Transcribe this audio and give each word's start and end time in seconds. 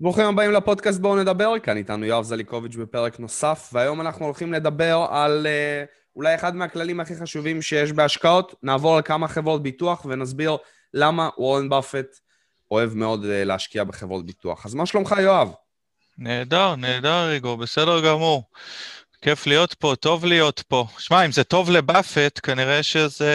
ברוכים 0.00 0.24
הבאים 0.24 0.52
לפודקאסט 0.52 1.00
בואו 1.00 1.16
נדבר, 1.16 1.58
כאן 1.62 1.76
איתנו 1.76 2.04
יואב 2.04 2.24
זליקוביץ' 2.24 2.76
בפרק 2.76 3.20
נוסף, 3.20 3.70
והיום 3.72 4.00
אנחנו 4.00 4.24
הולכים 4.24 4.52
לדבר 4.52 5.06
על 5.10 5.46
uh, 5.46 5.88
אולי 6.16 6.34
אחד 6.34 6.56
מהכללים 6.56 7.00
הכי 7.00 7.16
חשובים 7.16 7.62
שיש 7.62 7.92
בהשקעות. 7.92 8.54
נעבור 8.62 8.96
על 8.96 9.02
כמה 9.02 9.28
חברות 9.28 9.62
ביטוח 9.62 10.04
ונסביר 10.04 10.56
למה 10.94 11.28
וורן 11.38 11.68
באפט 11.68 12.06
אוהב 12.70 12.94
מאוד 12.94 13.22
uh, 13.22 13.26
להשקיע 13.26 13.84
בחברות 13.84 14.26
ביטוח. 14.26 14.66
אז 14.66 14.74
מה 14.74 14.86
שלומך 14.86 15.14
יואב? 15.20 15.52
נהדר, 16.18 16.76
נהדר 16.76 17.26
ריגו, 17.28 17.56
בסדר 17.56 18.00
גמור. 18.06 18.42
כיף 19.22 19.46
להיות 19.46 19.74
פה, 19.74 19.94
טוב 20.00 20.24
להיות 20.24 20.62
פה. 20.68 20.86
שמע, 20.98 21.24
אם 21.24 21.32
זה 21.32 21.44
טוב 21.44 21.70
לבאפט, 21.70 22.40
כנראה 22.42 22.82
שזה 22.82 23.32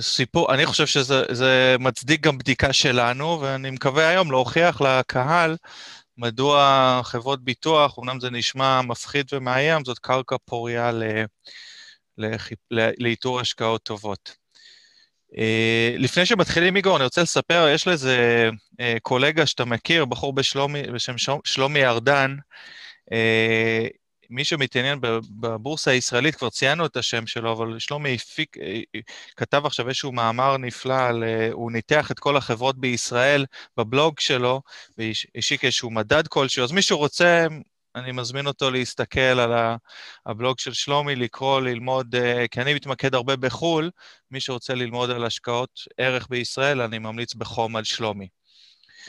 סיפור, 0.00 0.54
אני 0.54 0.66
חושב 0.66 0.86
שזה 0.86 1.76
מצדיק 1.78 2.20
גם 2.20 2.38
בדיקה 2.38 2.72
שלנו, 2.72 3.40
ואני 3.40 3.70
מקווה 3.70 4.08
היום 4.08 4.30
להוכיח 4.30 4.80
לקהל 4.80 5.56
מדוע 6.18 7.00
חברות 7.04 7.44
ביטוח, 7.44 7.98
אמנם 7.98 8.20
זה 8.20 8.30
נשמע 8.30 8.82
מפחיד 8.82 9.26
ומאיים, 9.32 9.84
זאת 9.84 9.98
קרקע 9.98 10.36
פוריה 10.44 10.90
לאיתור 12.98 13.40
השקעות 13.40 13.82
טובות. 13.82 14.36
אה, 15.38 15.94
לפני 15.98 16.26
שמתחילים, 16.26 16.76
איגור, 16.76 16.96
אני 16.96 17.04
רוצה 17.04 17.22
לספר, 17.22 17.68
יש 17.74 17.86
לאיזה 17.86 18.48
אה, 18.80 18.96
קולגה 19.02 19.46
שאתה 19.46 19.64
מכיר, 19.64 20.04
בחור 20.04 20.32
בשלומי, 20.32 20.82
בשם 20.82 21.14
שלומי 21.44 21.86
ארדן, 21.86 22.36
אה, 23.12 23.86
מי 24.30 24.44
שמתעניין 24.44 24.98
בבורסה 25.40 25.90
הישראלית, 25.90 26.34
כבר 26.34 26.50
ציינו 26.50 26.86
את 26.86 26.96
השם 26.96 27.26
שלו, 27.26 27.52
אבל 27.52 27.78
שלומי 27.78 28.14
הפיק, 28.14 28.58
אה, 28.58 28.80
אה, 28.94 29.00
כתב 29.36 29.66
עכשיו 29.66 29.88
איזשהו 29.88 30.12
מאמר 30.12 30.56
נפלא, 30.56 30.94
על, 30.94 31.24
אה, 31.24 31.48
הוא 31.52 31.72
ניתח 31.72 32.10
את 32.10 32.18
כל 32.18 32.36
החברות 32.36 32.78
בישראל 32.78 33.46
בבלוג 33.76 34.20
שלו, 34.20 34.62
והשיק 34.98 35.64
איזשהו 35.64 35.90
מדד 35.90 36.28
כלשהו, 36.28 36.64
אז 36.64 36.72
מי 36.72 36.82
שרוצה, 36.82 37.46
אני 37.94 38.12
מזמין 38.12 38.46
אותו 38.46 38.70
להסתכל 38.70 39.20
על 39.20 39.52
הבלוג 40.26 40.58
של 40.58 40.72
שלומי, 40.72 41.16
לקרוא, 41.16 41.60
ללמוד, 41.60 42.14
כי 42.50 42.60
אני 42.60 42.74
מתמקד 42.74 43.14
הרבה 43.14 43.36
בחו"ל, 43.36 43.90
מי 44.30 44.40
שרוצה 44.40 44.74
ללמוד 44.74 45.10
על 45.10 45.24
השקעות 45.24 45.80
ערך 45.98 46.26
בישראל, 46.30 46.80
אני 46.80 46.98
ממליץ 46.98 47.34
בחום 47.34 47.76
על 47.76 47.84
שלומי. 47.84 48.28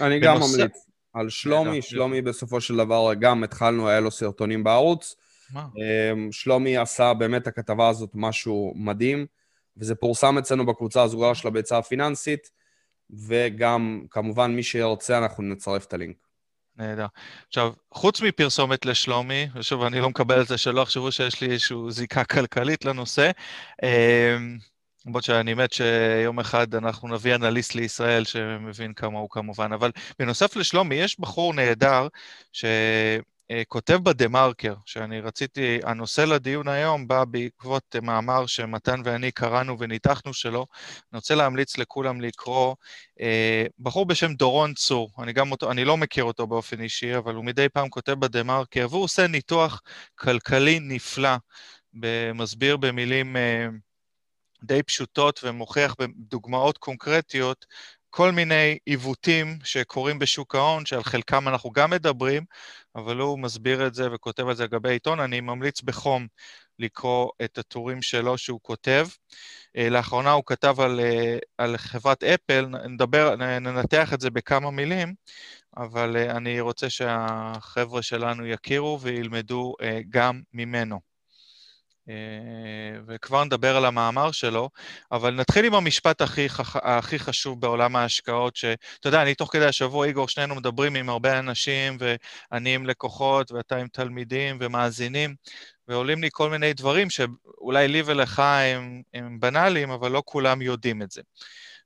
אני 0.02 0.20
גם 0.20 0.36
בנושא... 0.36 0.58
ממליץ. 0.58 0.87
על 1.20 1.30
שלומי, 1.30 1.82
שלומי 1.82 2.22
בסופו 2.22 2.62
של 2.62 2.78
דבר 2.78 3.14
גם 3.20 3.44
התחלנו, 3.44 3.90
היה 3.90 4.00
לו 4.00 4.12
סרטונים 4.12 4.64
בערוץ. 4.64 5.16
אמ, 5.56 6.32
שלומי 6.32 6.78
עשה 6.78 7.14
באמת 7.14 7.48
הכתבה 7.48 7.90
הזאת 7.90 8.10
משהו 8.14 8.74
מדהים, 8.76 9.26
וזה 9.78 9.96
פורסם 9.96 10.38
אצלנו 10.38 10.66
בקבוצה 10.66 11.04
הסגורה 11.04 11.36
של 11.36 11.48
הביצה 11.48 11.78
הפיננסית, 11.78 12.50
וגם, 13.28 14.04
כמובן, 14.10 14.52
מי 14.56 14.64
שירצה, 14.64 15.18
אנחנו 15.18 15.44
נצרף 15.44 15.86
את 15.86 15.94
הלינק. 15.94 16.16
נהדר. 16.78 17.06
עכשיו, 17.48 17.74
חוץ 17.92 18.22
מפרסומת 18.22 18.86
לשלומי, 18.86 19.48
ושוב, 19.56 19.84
אני 19.84 20.00
לא 20.00 20.10
מקבל 20.10 20.42
את 20.42 20.48
זה 20.48 20.58
שלא 20.58 20.82
יחשבו 20.82 21.12
שיש 21.12 21.42
לי 21.42 21.52
איזושהי 21.52 21.78
זיקה 21.90 22.24
כלכלית 22.24 22.86
לנושא, 22.86 23.32
אמ, 23.84 24.58
למרות 25.08 25.24
שאני 25.24 25.54
מת 25.54 25.74
שיום 25.74 26.40
אחד 26.40 26.76
אנחנו 26.76 27.08
נביא 27.08 27.36
אנליסט 27.36 27.76
לישראל 27.76 28.24
שמבין 28.26 28.94
כמה 28.94 29.20
הוא 29.20 29.30
כמובן, 29.30 29.74
אבל 29.74 29.92
בנוסף 30.20 30.56
לשלומי, 30.56 30.96
יש 30.96 31.20
בחור 31.20 31.54
נהדר 31.54 32.08
שכותב 32.54 33.94
בדה-מרקר, 34.04 34.74
שאני 34.86 35.20
רציתי, 35.20 35.80
הנושא 35.84 36.22
לדיון 36.22 36.68
היום 36.68 37.08
בא 37.08 37.26
בעקבות 37.26 37.96
מאמר 38.02 38.46
שמתן 38.46 39.02
ואני 39.06 39.32
קראנו 39.32 39.80
וניתחנו 39.80 40.34
שלו, 40.34 40.66
אני 41.12 41.18
רוצה 41.18 41.36
להמליץ 41.36 41.78
לכולם 41.78 42.22
לקרוא, 42.22 42.76
אה, 43.22 43.66
בחור 43.80 44.06
בשם 44.06 44.34
דורון 44.34 44.74
צור, 44.74 45.12
אני 45.20 45.34
גם 45.34 45.52
אותו, 45.52 45.72
אני 45.72 45.86
לא 45.86 45.98
מכיר 45.98 46.24
אותו 46.24 46.48
באופן 46.48 46.82
אישי, 46.82 47.18
אבל 47.18 47.36
הוא 47.36 47.46
מדי 47.46 47.70
פעם 47.70 47.90
כותב 47.90 48.14
בדה-מרקר, 48.14 48.88
והוא 48.90 49.04
עושה 49.04 49.28
ניתוח 49.28 49.82
כלכלי 50.16 50.80
נפלא, 50.82 51.36
מסביר 52.34 52.78
במילים... 52.78 53.36
די 54.64 54.84
פשוטות 54.84 55.40
ומוכיח 55.44 55.96
בדוגמאות 56.00 56.78
קונקרטיות 56.78 57.66
כל 58.10 58.32
מיני 58.32 58.78
עיוותים 58.86 59.60
שקורים 59.64 60.20
בשוק 60.20 60.56
ההון, 60.56 60.86
שעל 60.86 61.04
חלקם 61.04 61.48
אנחנו 61.48 61.72
גם 61.72 61.90
מדברים, 61.90 62.44
אבל 62.96 63.18
הוא 63.18 63.40
מסביר 63.40 63.88
את 63.88 63.94
זה 63.94 64.14
וכותב 64.14 64.48
על 64.48 64.56
זה 64.56 64.64
לגבי 64.64 64.92
עיתון. 64.92 65.20
אני 65.20 65.42
ממליץ 65.42 65.82
בחום 65.82 66.28
לקרוא 66.80 67.30
את 67.44 67.58
הטורים 67.58 68.02
שלו 68.02 68.38
שהוא 68.38 68.60
כותב. 68.64 69.08
אה, 69.78 69.90
לאחרונה 69.90 70.32
הוא 70.32 70.44
כתב 70.46 70.76
על, 70.80 71.00
אה, 71.00 71.38
על 71.58 71.78
חברת 71.78 72.24
אפל, 72.24 72.66
נדבר, 72.66 73.36
ננתח 73.36 74.14
את 74.14 74.22
זה 74.22 74.30
בכמה 74.30 74.72
מילים, 74.72 75.14
אבל 75.78 76.18
אה, 76.18 76.38
אני 76.38 76.60
רוצה 76.60 76.90
שהחבר'ה 76.90 78.02
שלנו 78.02 78.48
יכירו 78.48 79.00
וילמדו 79.02 79.76
גם 80.10 80.42
ממנו. 80.54 81.07
אה, 82.10 82.14
וכבר 83.08 83.44
נדבר 83.44 83.78
על 83.78 83.86
המאמר 83.86 84.32
שלו, 84.32 84.70
אבל 85.12 85.34
נתחיל 85.34 85.66
עם 85.66 85.74
המשפט 85.74 86.22
הכי, 86.22 86.48
הכי 86.76 87.20
חשוב 87.20 87.62
בעולם 87.62 87.96
ההשקעות, 87.96 88.56
שאתה 88.56 89.08
יודע, 89.08 89.22
אני 89.22 89.36
תוך 89.36 89.54
כדי 89.54 89.66
השבוע, 89.66 90.06
איגור, 90.06 90.28
שנינו 90.28 90.56
מדברים 90.56 90.96
עם 90.96 91.10
הרבה 91.10 91.40
אנשים, 91.40 91.98
ואני 92.00 92.76
עם 92.76 92.86
לקוחות, 92.86 93.52
ואתה 93.52 93.78
עם 93.78 93.88
תלמידים 93.88 94.58
ומאזינים, 94.62 95.36
ועולים 95.88 96.22
לי 96.22 96.30
כל 96.32 96.50
מיני 96.50 96.74
דברים 96.74 97.10
שאולי 97.10 97.88
לי 97.88 98.02
ולך 98.06 98.40
הם, 98.40 99.02
הם 99.14 99.40
בנאליים, 99.40 99.92
אבל 99.92 100.12
לא 100.12 100.24
כולם 100.26 100.62
יודעים 100.62 101.02
את 101.02 101.12
זה. 101.12 101.22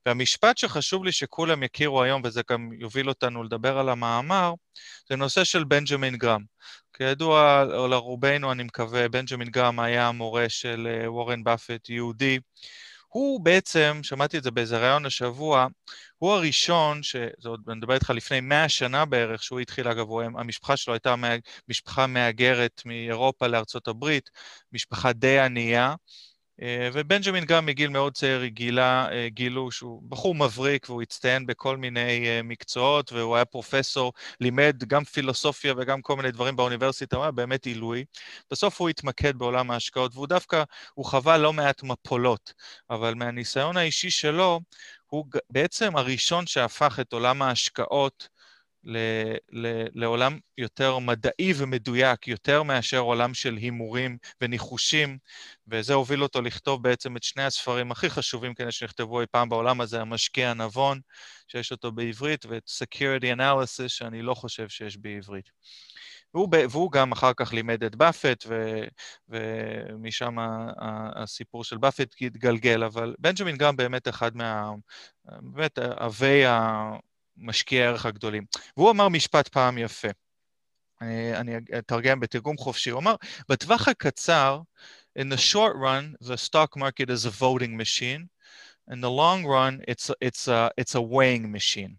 והמשפט 0.05 0.57
שחשוב 0.57 1.05
לי 1.05 1.11
שכולם 1.11 1.63
יכירו 1.63 2.03
היום, 2.03 2.21
וזה 2.25 2.41
גם 2.51 2.69
יוביל 2.79 3.09
אותנו 3.09 3.43
לדבר 3.43 3.77
על 3.77 3.89
המאמר, 3.89 4.53
זה 5.09 5.15
נושא 5.15 5.43
של 5.43 5.63
בנג'מין 5.63 6.15
גרם. 6.15 6.41
כידוע 6.93 7.63
לרובנו, 7.89 8.51
אני 8.51 8.63
מקווה, 8.63 9.09
בנג'מין 9.09 9.49
גרם 9.49 9.79
היה 9.79 10.07
המורה 10.07 10.49
של 10.49 10.87
אה, 10.87 11.11
וורן 11.11 11.43
באפט, 11.43 11.89
יהודי. 11.89 12.39
הוא 13.07 13.41
בעצם, 13.41 13.99
שמעתי 14.03 14.37
את 14.37 14.43
זה 14.43 14.51
באיזה 14.51 14.77
ראיון 14.77 15.05
השבוע, 15.05 15.67
הוא 16.17 16.31
הראשון, 16.31 17.03
שזה 17.03 17.29
עוד, 17.49 17.61
אני 17.67 17.77
מדבר 17.77 17.93
איתך 17.93 18.09
לפני 18.09 18.41
מאה 18.41 18.69
שנה 18.69 19.05
בערך, 19.05 19.43
שהוא 19.43 19.59
התחיל, 19.59 19.87
אגב, 19.87 20.07
הוא, 20.07 20.23
המשפחה 20.23 20.77
שלו 20.77 20.93
הייתה 20.93 21.15
משפחה 21.67 22.07
מהגרת 22.07 22.81
מאירופה 22.85 23.47
לארצות 23.47 23.87
הברית, 23.87 24.29
משפחה 24.71 25.13
די 25.13 25.39
ענייה, 25.39 25.95
ובנג'מין 26.93 27.45
גם 27.45 27.65
מגיל 27.65 27.89
מאוד 27.89 28.13
צעיר 28.13 28.45
גילה, 28.45 29.07
אה, 29.11 29.29
גילו 29.29 29.71
שהוא 29.71 30.03
בחור 30.09 30.35
מבריק 30.35 30.89
והוא 30.89 31.01
הצטיין 31.01 31.45
בכל 31.45 31.77
מיני 31.77 32.27
אה, 32.27 32.41
מקצועות 32.43 33.11
והוא 33.13 33.35
היה 33.35 33.45
פרופסור, 33.45 34.13
לימד 34.39 34.83
גם 34.87 35.03
פילוסופיה 35.03 35.73
וגם 35.77 36.01
כל 36.01 36.15
מיני 36.15 36.31
דברים 36.31 36.55
באוניברסיטה, 36.55 37.15
הוא 37.15 37.23
היה 37.23 37.31
באמת 37.31 37.65
עילוי. 37.65 38.05
בסוף 38.51 38.81
הוא 38.81 38.89
התמקד 38.89 39.37
בעולם 39.37 39.71
ההשקעות 39.71 40.15
והוא 40.15 40.27
דווקא, 40.27 40.63
הוא 40.93 41.05
חווה 41.05 41.37
לא 41.37 41.53
מעט 41.53 41.83
מפולות, 41.83 42.53
אבל 42.89 43.13
מהניסיון 43.13 43.77
האישי 43.77 44.09
שלו, 44.09 44.59
הוא 45.05 45.25
בעצם 45.49 45.95
הראשון 45.97 46.47
שהפך 46.47 46.99
את 47.01 47.13
עולם 47.13 47.41
ההשקעות 47.41 48.29
ל, 48.83 48.97
ל, 49.51 49.83
לעולם 49.93 50.39
יותר 50.57 50.99
מדעי 50.99 51.53
ומדויק, 51.57 52.27
יותר 52.27 52.63
מאשר 52.63 52.99
עולם 52.99 53.33
של 53.33 53.55
הימורים 53.55 54.17
וניחושים, 54.41 55.17
וזה 55.67 55.93
הוביל 55.93 56.23
אותו 56.23 56.41
לכתוב 56.41 56.83
בעצם 56.83 57.17
את 57.17 57.23
שני 57.23 57.43
הספרים 57.43 57.91
הכי 57.91 58.09
חשובים 58.09 58.53
כנראה 58.53 58.71
שנכתבו 58.71 59.21
אי 59.21 59.25
פעם 59.31 59.49
בעולם 59.49 59.81
הזה, 59.81 60.01
המשקיע 60.01 60.51
הנבון, 60.51 60.99
שיש 61.47 61.71
אותו 61.71 61.91
בעברית, 61.91 62.45
ואת 62.45 62.69
Security 62.83 63.37
Analysis, 63.37 63.87
שאני 63.87 64.21
לא 64.21 64.33
חושב 64.33 64.69
שיש 64.69 64.97
בעברית. 64.97 65.49
והוא, 66.33 66.49
והוא 66.69 66.91
גם 66.91 67.11
אחר 67.11 67.31
כך 67.33 67.53
לימד 67.53 67.83
את 67.83 67.95
באפט, 67.95 68.45
ו, 68.47 68.81
ומשם 69.29 70.35
הסיפור 71.15 71.63
של 71.63 71.77
באפט 71.77 72.15
התגלגל, 72.21 72.83
אבל 72.83 73.15
בנג'מין 73.19 73.57
גם 73.57 73.75
באמת 73.75 74.07
אחד 74.07 74.35
מה... 74.37 74.71
באמת 75.25 75.79
אבי 75.79 76.45
ה... 76.45 76.91
משקיעי 77.41 77.83
הערך 77.83 78.05
הגדולים. 78.05 78.43
והוא 78.77 78.91
אמר 78.91 79.09
משפט 79.09 79.47
פעם 79.47 79.77
יפה. 79.77 80.07
אני, 81.01 81.53
אתרגם 81.77 82.19
בתרגום 82.19 82.57
חופשי. 82.57 82.89
הוא 82.89 82.99
אמר, 82.99 83.15
בטווח 83.49 83.87
הקצר, 83.87 84.61
in 85.19 85.23
the 85.23 85.37
short 85.37 85.75
run, 85.75 86.15
the 86.21 86.37
stock 86.37 86.77
market 86.77 87.09
is 87.09 87.25
a 87.25 87.31
voting 87.31 87.75
machine. 87.77 88.27
In 88.89 88.99
the 88.99 89.09
long 89.09 89.45
run, 89.45 89.81
it's, 89.87 90.09
it's, 90.19 90.47
a, 90.47 90.71
it's 90.77 90.95
a 90.95 91.01
weighing 91.01 91.51
machine. 91.51 91.97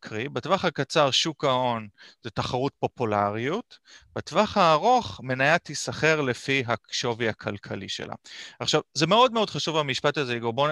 קרי, 0.00 0.28
בטווח 0.28 0.64
הקצר 0.64 1.10
שוק 1.10 1.44
ההון 1.44 1.88
זה 2.24 2.30
תחרות 2.30 2.72
פופולריות, 2.78 3.78
בטווח 4.16 4.56
הארוך 4.56 5.20
מניה 5.22 5.58
תיסחר 5.58 6.20
לפי 6.20 6.62
השווי 6.66 7.28
הכלכלי 7.28 7.88
שלה. 7.88 8.14
עכשיו, 8.60 8.80
זה 8.94 9.06
מאוד 9.06 9.32
מאוד 9.32 9.50
חשוב 9.50 9.76
המשפט 9.76 10.18
הזה, 10.18 10.32
איגור, 10.32 10.52
בוא, 10.52 10.68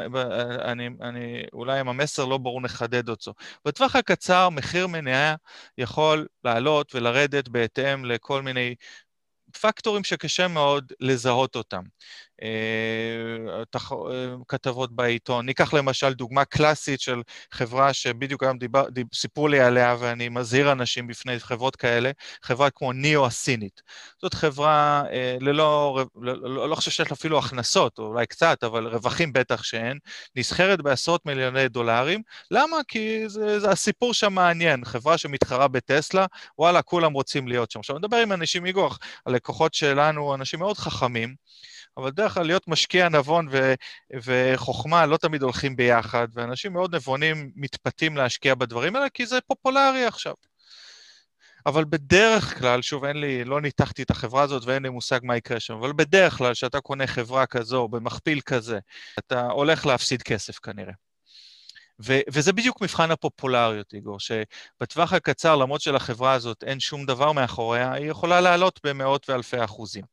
אני, 0.64 0.88
אני, 1.02 1.42
אולי 1.52 1.80
אם 1.80 1.88
המסר 1.88 2.24
לא 2.24 2.38
ברור 2.38 2.60
נחדד 2.60 3.08
אותו. 3.08 3.34
בטווח 3.64 3.96
הקצר 3.96 4.48
מחיר 4.48 4.86
מניה 4.86 5.34
יכול 5.78 6.26
לעלות 6.44 6.94
ולרדת 6.94 7.48
בהתאם 7.48 8.04
לכל 8.04 8.42
מיני 8.42 8.74
פקטורים 9.60 10.04
שקשה 10.04 10.48
מאוד 10.48 10.92
לזהות 11.00 11.56
אותם. 11.56 11.82
אה, 12.42 13.64
תח... 13.70 13.92
אה, 13.92 14.34
כתבות 14.48 14.92
בעיתון. 14.92 15.46
ניקח 15.46 15.74
למשל 15.74 16.12
דוגמה 16.12 16.44
קלאסית 16.44 17.00
של 17.00 17.22
חברה 17.52 17.92
שבדיוק 17.92 18.42
היום 18.42 18.58
דיבר, 18.58 18.88
דיב, 18.88 19.06
סיפרו 19.14 19.48
לי 19.48 19.60
עליה 19.60 19.96
ואני 20.00 20.28
מזהיר 20.28 20.72
אנשים 20.72 21.06
בפני 21.06 21.40
חברות 21.40 21.76
כאלה, 21.76 22.10
חברה 22.42 22.70
כמו 22.70 22.92
ניאו 22.92 23.26
הסינית. 23.26 23.82
זאת 24.22 24.34
חברה 24.34 25.02
אה, 25.12 25.36
ללא, 25.40 26.04
לא, 26.20 26.68
לא, 26.68 26.74
חושב 26.74 26.90
שיש 26.90 27.10
לה 27.10 27.14
אפילו 27.14 27.38
הכנסות, 27.38 27.98
או 27.98 28.04
אולי 28.06 28.26
קצת, 28.26 28.64
אבל 28.64 28.86
רווחים 28.86 29.32
בטח 29.32 29.62
שאין, 29.62 29.98
נסחרת 30.36 30.82
בעשרות 30.82 31.26
מיליוני 31.26 31.68
דולרים. 31.68 32.22
למה? 32.50 32.76
כי 32.88 33.28
זה, 33.28 33.60
זה 33.60 33.70
הסיפור 33.70 34.14
שם 34.14 34.32
מעניין, 34.32 34.84
חברה 34.84 35.18
שמתחרה 35.18 35.68
בטסלה, 35.68 36.26
וואלה, 36.58 36.82
כולם 36.82 37.12
רוצים 37.12 37.48
להיות 37.48 37.70
שם. 37.70 37.78
עכשיו, 37.78 37.96
אני 37.96 38.00
מדבר 38.06 38.16
עם 38.16 38.32
אנשים, 38.32 38.66
איגור, 38.66 38.94
הלקוחות 39.26 39.74
שלנו, 39.74 40.34
אנשים 40.34 40.58
מאוד 40.58 40.78
חכמים, 40.78 41.34
אבל 42.00 42.10
בדרך 42.10 42.34
כלל 42.34 42.46
להיות 42.46 42.68
משקיע 42.68 43.08
נבון 43.08 43.48
ו- 43.50 43.74
וחוכמה 44.24 45.06
לא 45.06 45.16
תמיד 45.16 45.42
הולכים 45.42 45.76
ביחד, 45.76 46.28
ואנשים 46.34 46.72
מאוד 46.72 46.94
נבונים 46.94 47.50
מתפתים 47.56 48.16
להשקיע 48.16 48.54
בדברים 48.54 48.96
האלה, 48.96 49.08
כי 49.08 49.26
זה 49.26 49.38
פופולרי 49.40 50.04
עכשיו. 50.04 50.34
אבל 51.66 51.84
בדרך 51.84 52.58
כלל, 52.58 52.82
שוב, 52.82 53.04
אין 53.04 53.16
לי, 53.16 53.44
לא 53.44 53.60
ניתחתי 53.60 54.02
את 54.02 54.10
החברה 54.10 54.42
הזאת 54.42 54.64
ואין 54.64 54.82
לי 54.82 54.88
מושג 54.88 55.20
מה 55.22 55.36
יקרה 55.36 55.60
שם, 55.60 55.74
אבל 55.74 55.92
בדרך 55.92 56.34
כלל, 56.34 56.52
כשאתה 56.52 56.80
קונה 56.80 57.06
חברה 57.06 57.46
כזו, 57.46 57.88
במכפיל 57.88 58.40
כזה, 58.40 58.78
אתה 59.18 59.46
הולך 59.46 59.86
להפסיד 59.86 60.22
כסף 60.22 60.58
כנראה. 60.58 61.09
ו- 62.06 62.20
וזה 62.32 62.52
בדיוק 62.52 62.80
מבחן 62.80 63.10
הפופולריות, 63.10 63.94
איגור, 63.94 64.18
שבטווח 64.20 65.12
הקצר, 65.12 65.56
למרות 65.56 65.80
שלחברה 65.80 66.32
הזאת 66.32 66.64
אין 66.64 66.80
שום 66.80 67.06
דבר 67.06 67.32
מאחוריה, 67.32 67.92
היא 67.92 68.10
יכולה 68.10 68.40
לעלות 68.40 68.80
במאות 68.84 69.30
ואלפי 69.30 69.64
אחוזים. 69.64 70.04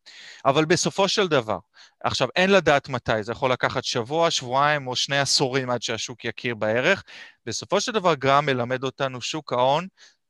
אבל 0.46 0.66
בסופו 0.66 1.08
של 1.08 1.28
דבר, 1.28 1.58
עכשיו, 2.04 2.28
אין 2.36 2.52
לדעת 2.52 2.90
מתי, 2.90 3.24
זה 3.24 3.32
יכול 3.32 3.52
לקחת 3.52 3.84
שבוע, 3.84 4.32
שבועיים 4.32 4.88
או 4.88 4.96
שני 4.96 5.20
עשורים 5.20 5.70
עד 5.70 5.82
שהשוק 5.82 6.26
יכיר 6.26 6.56
בערך. 6.56 7.04
בסופו 7.46 7.82
של 7.82 7.92
דבר, 7.92 8.14
גרם 8.14 8.46
מלמד 8.46 8.84
אותנו 8.84 9.22
שוק 9.22 9.54
ההון 9.54 9.88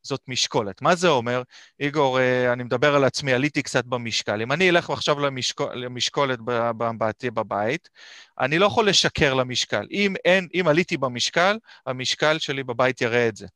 זאת 0.07 0.21
משקולת. 0.27 0.81
מה 0.81 0.95
זה 0.95 1.07
אומר? 1.07 1.41
איגור, 1.79 2.19
אה, 2.19 2.53
אני 2.53 2.63
מדבר 2.63 2.95
על 2.95 3.03
עצמי, 3.03 3.33
עליתי 3.33 3.63
קצת 3.63 3.85
במשקל. 3.85 4.41
אם 4.41 4.51
אני 4.51 4.69
אלך 4.69 4.89
עכשיו 4.89 5.19
למשקול, 5.19 5.73
למשקולת 5.75 6.39
בעתי 6.97 7.31
בבית, 7.31 7.89
אני 8.39 8.59
לא 8.59 8.65
יכול 8.65 8.89
לשקר 8.89 9.33
למשקל. 9.33 9.87
אם, 9.91 10.15
אין, 10.25 10.47
אם 10.59 10.67
עליתי 10.67 10.97
במשקל, 10.97 11.57
המשקל 11.85 12.39
שלי 12.39 12.63
בבית 12.63 13.01
יראה 13.01 13.27
את 13.27 13.35
זה. 13.35 13.47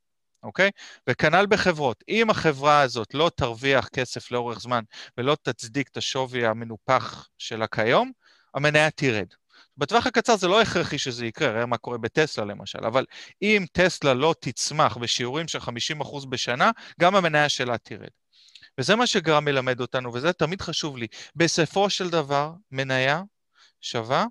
אוקיי? 0.44 0.72
וכנ"ל 1.10 1.46
בחברות. 1.50 2.04
אם 2.10 2.30
החברה 2.30 2.82
הזאת 2.82 3.14
לא 3.14 3.32
תרוויח 3.36 3.88
כסף 3.88 4.32
לאורך 4.32 4.60
זמן 4.60 4.84
ולא 5.18 5.38
תצדיק 5.42 5.88
את 5.88 5.98
השווי 5.98 6.46
המנופח 6.46 7.28
שלה 7.38 7.68
כיום, 7.68 8.12
המניה 8.54 8.92
תרד. 8.92 9.28
בטווח 9.82 10.08
הקצר 10.08 10.36
זה 10.36 10.48
לא 10.48 10.62
הכרחי 10.62 10.98
שזה 10.98 11.26
יקרה, 11.26 11.52
ראה 11.52 11.66
מה 11.66 11.78
קורה 11.78 11.98
בטסלה 11.98 12.46
למשל, 12.46 12.86
אבל 12.86 13.06
אם 13.42 13.66
טסלה 13.72 14.14
לא 14.14 14.36
תצמח 14.40 14.98
בשיעורים 14.98 15.48
של 15.48 15.60
50% 15.60 16.28
בשנה, 16.30 16.72
גם 17.00 17.16
המניה 17.16 17.50
שלה 17.50 17.78
תרד. 17.78 18.10
וזה 18.78 18.96
מה 18.96 19.08
שגרם 19.08 19.46
מלמד 19.46 19.82
אותנו, 19.82 20.14
וזה 20.14 20.34
תמיד 20.34 20.62
חשוב 20.62 20.98
לי. 20.98 21.08
בסופו 21.36 21.90
של 21.90 22.10
דבר, 22.10 22.52
מניה 22.72 23.22
שווה 23.82 24.26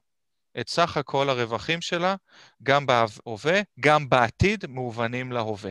את 0.60 0.68
סך 0.68 0.96
הכל 0.96 1.30
הרווחים 1.30 1.80
שלה, 1.80 2.14
גם 2.62 2.86
בהווה, 2.86 3.60
גם 3.80 4.08
בעתיד, 4.08 4.64
מהוונים 4.68 5.32
להווה. 5.32 5.70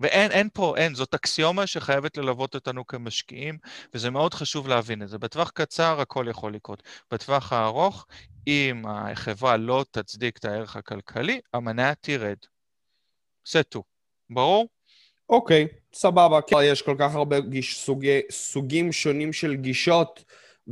ואין 0.00 0.30
אין 0.30 0.48
פה, 0.52 0.74
אין, 0.76 0.94
זאת 0.94 1.14
אקסיומה 1.14 1.66
שחייבת 1.66 2.16
ללוות 2.16 2.54
אותנו 2.54 2.86
כמשקיעים, 2.86 3.58
וזה 3.94 4.10
מאוד 4.10 4.34
חשוב 4.34 4.68
להבין 4.68 5.02
את 5.02 5.08
זה. 5.08 5.18
בטווח 5.18 5.50
קצר 5.50 6.00
הכל 6.00 6.26
יכול 6.30 6.54
לקרות. 6.54 6.82
בטווח 7.10 7.52
הארוך, 7.52 8.06
אם 8.46 8.82
החברה 8.88 9.56
לא 9.56 9.84
תצדיק 9.90 10.36
את 10.36 10.44
הערך 10.44 10.76
הכלכלי, 10.76 11.40
המניה 11.54 11.94
תרד. 11.94 12.36
סטו. 13.46 13.82
ברור? 14.30 14.68
אוקיי, 15.28 15.66
okay, 15.70 15.96
סבבה. 15.98 16.40
יש 16.62 16.82
כל 16.82 16.96
כך 16.98 17.14
הרבה 17.14 17.40
גיש, 17.40 17.78
סוגי, 17.78 18.20
סוגים 18.30 18.92
שונים 18.92 19.32
של 19.32 19.54
גישות 19.54 20.24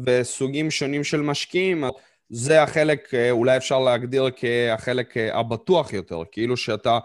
וסוגים 0.07 0.71
שונים 0.71 1.05
של 1.05 1.21
משקיעים. 1.21 1.85
זה 2.29 2.63
החלק, 2.63 3.15
אה, 3.15 3.31
אולי 3.31 3.57
אפשר 3.57 3.79
להגדיר 3.79 4.31
כהחלק 4.37 5.17
אה, 5.17 5.39
הבטוח 5.39 5.93
יותר, 5.93 6.23
כאילו 6.33 6.57
שאתה... 6.57 6.99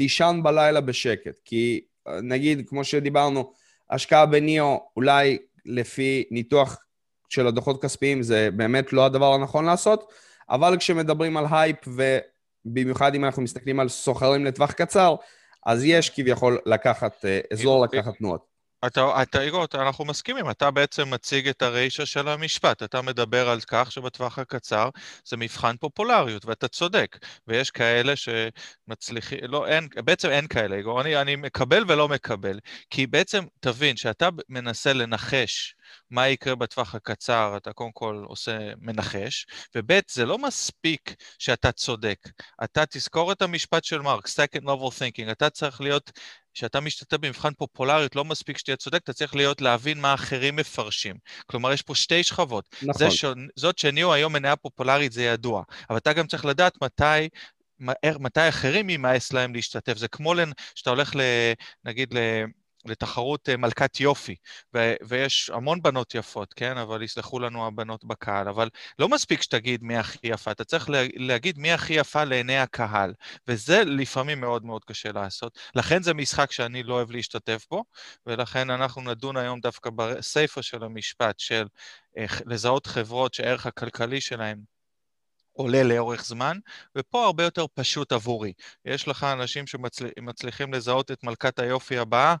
תישן 0.00 0.40
בלילה 0.42 0.80
בשקט. 0.80 1.38
כי 1.44 1.80
אה, 2.08 2.20
נגיד, 2.22 2.68
כמו 2.68 2.84
שדיברנו, 2.84 3.52
השקעה 3.90 4.26
ב 4.26 4.37
NIO, 4.37 4.80
אולי 4.96 5.38
לפי 5.66 6.24
ניתוח 6.30 6.78
של 7.28 7.46
הדוחות 7.46 7.82
כספיים, 7.82 8.22
זה 8.22 8.48
באמת 8.56 8.92
לא 8.92 9.06
הדבר 9.06 9.34
הנכון 9.34 9.64
לעשות, 9.64 10.12
אבל 10.50 10.76
כשמדברים 10.78 11.36
על 11.36 11.44
הייפ, 11.50 11.76
ובמיוחד 12.66 13.14
אם 13.14 13.24
אנחנו 13.24 13.42
מסתכלים 13.42 13.80
על 13.80 13.88
סוחרים 13.88 14.44
לטווח 14.44 14.72
קצר, 14.72 15.14
אז 15.66 15.84
יש 15.84 16.10
כביכול 16.10 16.58
לקחת, 16.66 17.24
אה, 17.24 17.40
אזור 17.52 17.84
לקחת 17.84 18.16
תנועות. 18.18 18.49
אתה, 18.86 19.22
אתה, 19.22 19.42
איגור, 19.42 19.64
אנחנו 19.74 20.04
מסכימים, 20.04 20.50
אתה 20.50 20.70
בעצם 20.70 21.10
מציג 21.10 21.48
את 21.48 21.62
הרישה 21.62 22.06
של 22.06 22.28
המשפט, 22.28 22.82
אתה 22.82 23.02
מדבר 23.02 23.48
על 23.48 23.60
כך 23.60 23.92
שבטווח 23.92 24.38
הקצר 24.38 24.88
זה 25.24 25.36
מבחן 25.36 25.76
פופולריות, 25.76 26.44
ואתה 26.44 26.68
צודק, 26.68 27.18
ויש 27.46 27.70
כאלה 27.70 28.12
שמצליחים, 28.16 29.38
לא, 29.42 29.66
אין, 29.66 29.88
בעצם 30.04 30.30
אין 30.30 30.46
כאלה, 30.46 30.76
איגור, 30.76 31.00
אני, 31.00 31.16
אני 31.20 31.36
מקבל 31.36 31.84
ולא 31.88 32.08
מקבל, 32.08 32.58
כי 32.90 33.06
בעצם, 33.06 33.44
תבין, 33.60 33.96
שאתה 33.96 34.28
מנסה 34.48 34.92
לנחש 34.92 35.74
מה 36.10 36.28
יקרה 36.28 36.54
בטווח 36.54 36.94
הקצר, 36.94 37.54
אתה 37.56 37.72
קודם 37.72 37.92
כל 37.92 38.24
עושה 38.26 38.58
מנחש, 38.78 39.46
וב' 39.74 40.00
זה 40.10 40.26
לא 40.26 40.38
מספיק 40.38 41.14
שאתה 41.38 41.72
צודק. 41.72 42.18
אתה 42.64 42.86
תזכור 42.86 43.32
את 43.32 43.42
המשפט 43.42 43.84
של 43.84 44.00
מרק, 44.00 44.28
second 44.28 44.62
level 44.62 44.90
thinking, 44.98 45.32
אתה 45.32 45.50
צריך 45.50 45.80
להיות, 45.80 46.10
כשאתה 46.54 46.80
משתתף 46.80 47.16
במבחן 47.16 47.54
פופולריות, 47.54 48.16
לא 48.16 48.24
מספיק 48.24 48.58
שתהיה 48.58 48.76
צודק, 48.76 49.00
אתה 49.04 49.12
צריך 49.12 49.34
להיות, 49.34 49.60
להבין 49.60 50.00
מה 50.00 50.14
אחרים 50.14 50.56
מפרשים. 50.56 51.16
כלומר, 51.46 51.72
יש 51.72 51.82
פה 51.82 51.94
שתי 51.94 52.22
שכבות. 52.22 52.68
נכון. 52.82 53.10
ש... 53.10 53.24
זאת 53.56 53.78
שניהו 53.78 54.12
היום 54.12 54.32
מניה 54.32 54.56
פופולרית 54.56 55.12
זה 55.12 55.24
ידוע, 55.24 55.62
אבל 55.90 55.98
אתה 55.98 56.12
גם 56.12 56.26
צריך 56.26 56.44
לדעת 56.44 56.82
מתי 56.82 57.28
מתי 58.20 58.48
אחרים 58.48 58.90
יימאס 58.90 59.32
להם 59.32 59.54
להשתתף. 59.54 59.96
זה 59.96 60.08
כמו 60.08 60.34
שאתה 60.74 60.90
הולך, 60.90 61.16
ל, 61.16 61.20
נגיד, 61.84 62.14
ל... 62.14 62.18
לתחרות 62.84 63.48
אה, 63.48 63.56
מלכת 63.56 64.00
יופי, 64.00 64.36
ו- 64.74 64.94
ויש 65.02 65.50
המון 65.54 65.82
בנות 65.82 66.14
יפות, 66.14 66.54
כן? 66.54 66.78
אבל 66.78 67.02
יסלחו 67.02 67.38
לנו 67.38 67.66
הבנות 67.66 68.04
בקהל, 68.04 68.48
אבל 68.48 68.68
לא 68.98 69.08
מספיק 69.08 69.42
שתגיד 69.42 69.82
מי 69.82 69.96
הכי 69.96 70.26
יפה, 70.26 70.50
אתה 70.50 70.64
צריך 70.64 70.90
לה- 70.90 71.06
להגיד 71.16 71.58
מי 71.58 71.72
הכי 71.72 71.92
יפה 71.94 72.24
לעיני 72.24 72.58
הקהל, 72.58 73.14
וזה 73.48 73.84
לפעמים 73.84 74.40
מאוד 74.40 74.64
מאוד 74.64 74.84
קשה 74.84 75.12
לעשות. 75.12 75.58
לכן 75.74 76.02
זה 76.02 76.14
משחק 76.14 76.52
שאני 76.52 76.82
לא 76.82 76.94
אוהב 76.94 77.10
להשתתף 77.10 77.66
בו, 77.70 77.84
ולכן 78.26 78.70
אנחנו 78.70 79.02
נדון 79.02 79.36
היום 79.36 79.60
דווקא 79.60 79.90
בסיפא 79.96 80.62
של 80.62 80.84
המשפט 80.84 81.38
של 81.38 81.66
איך 82.16 82.42
לזהות 82.46 82.86
חברות 82.86 83.34
שהערך 83.34 83.66
הכלכלי 83.66 84.20
שלהן 84.20 84.60
עולה 85.52 85.82
לאורך 85.82 86.24
זמן, 86.24 86.58
ופה 86.98 87.24
הרבה 87.24 87.44
יותר 87.44 87.66
פשוט 87.74 88.12
עבורי. 88.12 88.52
יש 88.84 89.08
לך 89.08 89.24
אנשים 89.24 89.64
שמצליחים 89.66 90.74
לזהות 90.74 91.10
את 91.10 91.24
מלכת 91.24 91.58
היופי 91.58 91.98
הבאה, 91.98 92.34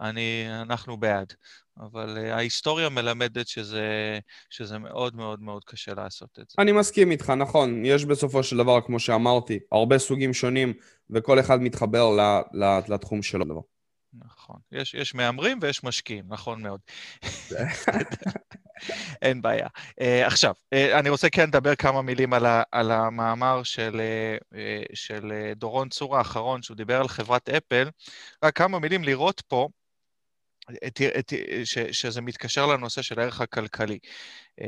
אני, 0.00 0.46
אנחנו 0.62 0.96
בעד. 0.96 1.32
אבל 1.80 2.18
uh, 2.18 2.34
ההיסטוריה 2.34 2.88
מלמדת 2.88 3.48
שזה, 3.48 4.18
שזה 4.50 4.78
מאוד 4.78 5.16
מאוד 5.16 5.42
מאוד 5.42 5.64
קשה 5.64 5.94
לעשות 5.94 6.28
את 6.40 6.50
זה. 6.50 6.54
אני 6.58 6.72
מסכים 6.72 7.10
איתך, 7.10 7.30
נכון. 7.30 7.84
יש 7.84 8.04
בסופו 8.04 8.42
של 8.42 8.56
דבר, 8.56 8.80
כמו 8.80 9.00
שאמרתי, 9.00 9.58
הרבה 9.72 9.98
סוגים 9.98 10.34
שונים, 10.34 10.72
וכל 11.10 11.40
אחד 11.40 11.62
מתחבר 11.62 12.16
לתחום 12.88 13.22
שלו. 13.22 13.79
נכון. 14.14 14.56
יש, 14.72 14.94
יש 14.94 15.14
מהמרים 15.14 15.58
ויש 15.62 15.84
משקיעים, 15.84 16.24
נכון 16.28 16.62
מאוד. 16.62 16.80
אין 19.22 19.42
בעיה. 19.42 19.66
Uh, 20.00 20.04
עכשיו, 20.26 20.54
uh, 20.74 20.98
אני 20.98 21.08
רוצה 21.08 21.30
כן 21.30 21.48
לדבר 21.48 21.74
כמה 21.74 22.02
מילים 22.02 22.32
על, 22.32 22.46
ה, 22.46 22.62
על 22.72 22.90
המאמר 22.90 23.62
של, 23.62 24.00
uh, 24.52 24.56
של 24.94 25.52
דורון 25.56 25.88
צור 25.88 26.16
האחרון, 26.16 26.62
שהוא 26.62 26.76
דיבר 26.76 27.00
על 27.00 27.08
חברת 27.08 27.48
אפל. 27.48 27.90
רק 28.44 28.56
כמה 28.56 28.78
מילים 28.78 29.04
לראות 29.04 29.40
פה, 29.40 29.68
את, 30.86 31.00
את, 31.18 31.32
ש, 31.64 31.78
שזה 31.78 32.20
מתקשר 32.20 32.66
לנושא 32.66 33.02
של 33.02 33.20
הערך 33.20 33.40
הכלכלי. 33.40 33.98
Uh, 34.60 34.64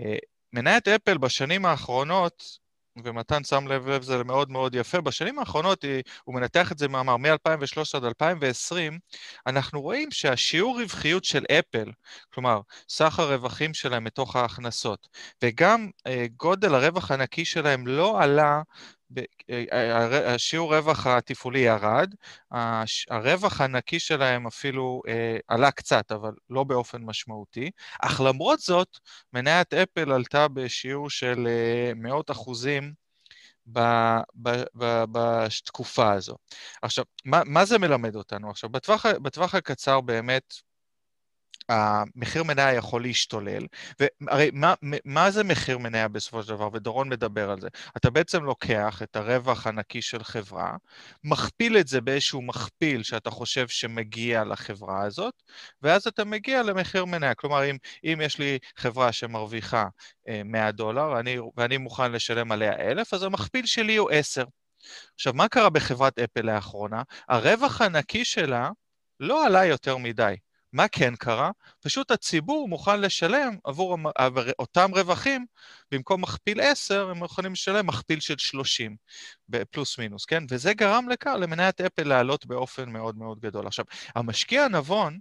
מניית 0.53 0.89
אפל 0.89 1.19
בשנים 1.19 1.65
האחרונות 1.65 2.62
ומתן 3.05 3.45
שם 3.45 3.69
לב 3.69 3.89
לב 3.89 4.03
זה 4.03 4.25
מאוד 4.25 4.51
מאוד 4.51 4.75
יפה, 4.75 5.01
בשנים 5.01 5.39
האחרונות 5.39 5.85
הוא 6.25 6.35
מנתח 6.35 6.73
את 6.73 6.79
זה 6.79 6.89
מאמר 6.89 7.17
מ-2013 7.17 7.97
עד 7.97 8.05
2020, 8.05 8.99
אנחנו 9.47 9.81
רואים 9.81 10.11
שהשיעור 10.11 10.81
רווחיות 10.81 11.25
של 11.25 11.45
אפל, 11.59 11.91
כלומר 12.35 12.61
סך 12.89 13.19
הרווחים 13.19 13.75
שלהם 13.75 14.05
מתוך 14.05 14.37
ההכנסות, 14.37 15.09
וגם 15.45 15.91
אה, 16.07 16.27
גודל 16.37 16.75
הרווח 16.75 17.11
הנקי 17.11 17.45
שלהם 17.45 17.87
לא 17.87 18.23
עלה 18.23 18.63
השיעור 20.27 20.77
רווח 20.77 21.07
התפעולי 21.07 21.59
ירד, 21.59 22.15
הרווח 23.11 23.61
הנקי 23.61 24.01
שלהם 24.01 24.47
אפילו 24.47 25.03
עלה 25.49 25.71
קצת, 25.71 26.13
אבל 26.13 26.33
לא 26.51 26.65
באופן 26.65 27.03
משמעותי, 27.03 27.71
אך 28.01 28.21
למרות 28.21 28.61
זאת, 28.61 28.99
מניית 29.33 29.75
אפל 29.75 30.13
עלתה 30.13 30.49
בשיעור 30.49 31.11
של 31.11 31.49
מאות 31.97 32.31
אחוזים 32.31 32.93
בתקופה 35.13 36.13
הזו. 36.13 36.37
עכשיו, 36.83 37.05
מה, 37.25 37.43
מה 37.47 37.65
זה 37.65 37.79
מלמד 37.79 38.17
אותנו? 38.17 38.51
עכשיו, 38.51 38.71
בטווח, 38.71 39.07
בטווח 39.07 39.55
הקצר 39.55 40.01
באמת, 40.01 40.55
המחיר 41.73 42.43
מניה 42.43 42.75
יכול 42.75 43.03
להשתולל, 43.03 43.67
והרי 44.01 44.51
מה, 44.53 44.75
מה 45.05 45.31
זה 45.31 45.45
מחיר 45.45 45.79
מניה 45.79 46.09
בסופו 46.09 46.43
של 46.43 46.49
דבר, 46.49 46.69
ודורון 46.73 47.09
מדבר 47.09 47.51
על 47.51 47.61
זה? 47.61 47.69
אתה 47.97 48.11
בעצם 48.11 48.45
לוקח 48.45 49.03
את 49.03 49.17
הרווח 49.17 49.67
הנקי 49.67 50.03
של 50.03 50.25
חברה, 50.25 50.77
מכפיל 51.25 51.79
את 51.79 51.89
זה 51.89 52.01
באיזשהו 52.01 52.43
מכפיל 52.43 53.03
שאתה 53.03 53.31
חושב 53.31 53.69
שמגיע 53.69 54.45
לחברה 54.45 55.03
הזאת, 55.03 55.35
ואז 55.83 56.07
אתה 56.07 56.25
מגיע 56.25 56.63
למחיר 56.63 57.05
מניה. 57.05 57.35
כלומר, 57.35 57.71
אם, 57.71 57.77
אם 58.05 58.21
יש 58.23 58.39
לי 58.39 58.59
חברה 58.77 59.13
שמרוויחה 59.13 59.87
100 60.45 60.67
אה, 60.67 60.73
דולר, 60.73 61.21
אני, 61.21 61.37
ואני 61.57 61.77
מוכן 61.77 62.13
לשלם 62.13 62.53
עליה 62.53 62.73
1,000, 62.91 63.15
אז 63.15 63.23
המכפיל 63.23 63.67
שלי 63.67 63.97
הוא 63.97 64.11
10. 64.11 64.45
עכשיו, 65.15 65.33
מה 65.35 65.49
קרה 65.49 65.71
בחברת 65.71 66.19
אפל 66.19 66.43
לאחרונה? 66.43 67.03
הרווח 67.29 67.81
הנקי 67.81 68.25
שלה 68.25 68.71
לא 69.21 69.47
עלה 69.47 69.65
יותר 69.65 69.97
מדי. 69.97 70.35
מה 70.73 70.89
כן 70.89 71.17
קרה? 71.17 71.51
פשוט 71.81 72.11
הציבור 72.11 72.69
מוכן 72.69 73.01
לשלם 73.01 73.57
עבור 73.65 73.99
אותם 74.59 74.91
רווחים, 74.95 75.47
במקום 75.91 76.23
מכפיל 76.23 76.61
10, 76.61 77.09
הם 77.11 77.17
מוכנים 77.17 77.53
לשלם 77.53 77.87
מכפיל 77.87 78.21
של 78.21 78.39
30, 78.39 78.97
פלוס 79.71 79.99
מינוס, 79.99 80.25
כן? 80.25 80.45
וזה 80.51 80.75
גרם 80.75 81.09
לכך, 81.09 81.35
למניית 81.41 81.81
אפל 81.81 82.09
לעלות 82.09 82.47
באופן 82.47 82.91
מאוד 82.91 83.19
מאוד 83.19 83.41
גדול. 83.41 83.67
עכשיו, 83.67 83.85
המשקיע 84.15 84.65
הנבון, 84.65 85.19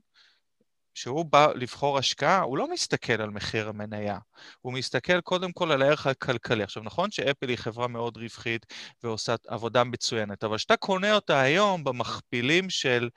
כשהוא 0.93 1.25
בא 1.25 1.47
לבחור 1.55 1.97
השקעה, 1.97 2.41
הוא 2.41 2.57
לא 2.57 2.71
מסתכל 2.71 3.21
על 3.21 3.29
מחיר 3.29 3.69
המניה, 3.69 4.17
הוא 4.61 4.73
מסתכל 4.73 5.21
קודם 5.21 5.51
כל 5.51 5.71
על 5.71 5.81
הערך 5.81 6.07
הכלכלי. 6.07 6.63
עכשיו, 6.63 6.83
נכון 6.83 7.11
שאפל 7.11 7.49
היא 7.49 7.57
חברה 7.57 7.87
מאוד 7.87 8.17
רווחית 8.17 8.65
ועושה 9.03 9.35
עבודה 9.47 9.83
מצוינת, 9.83 10.43
אבל 10.43 10.57
כשאתה 10.57 10.77
קונה 10.77 11.15
אותה 11.15 11.41
היום 11.41 11.83
במכפילים 11.83 12.69
של 12.69 13.09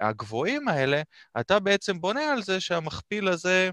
הגבוהים 0.00 0.68
האלה, 0.68 1.02
אתה 1.40 1.58
בעצם 1.60 2.00
בונה 2.00 2.32
על 2.32 2.42
זה 2.42 2.60
שהמכפיל 2.60 3.28
הזה 3.28 3.70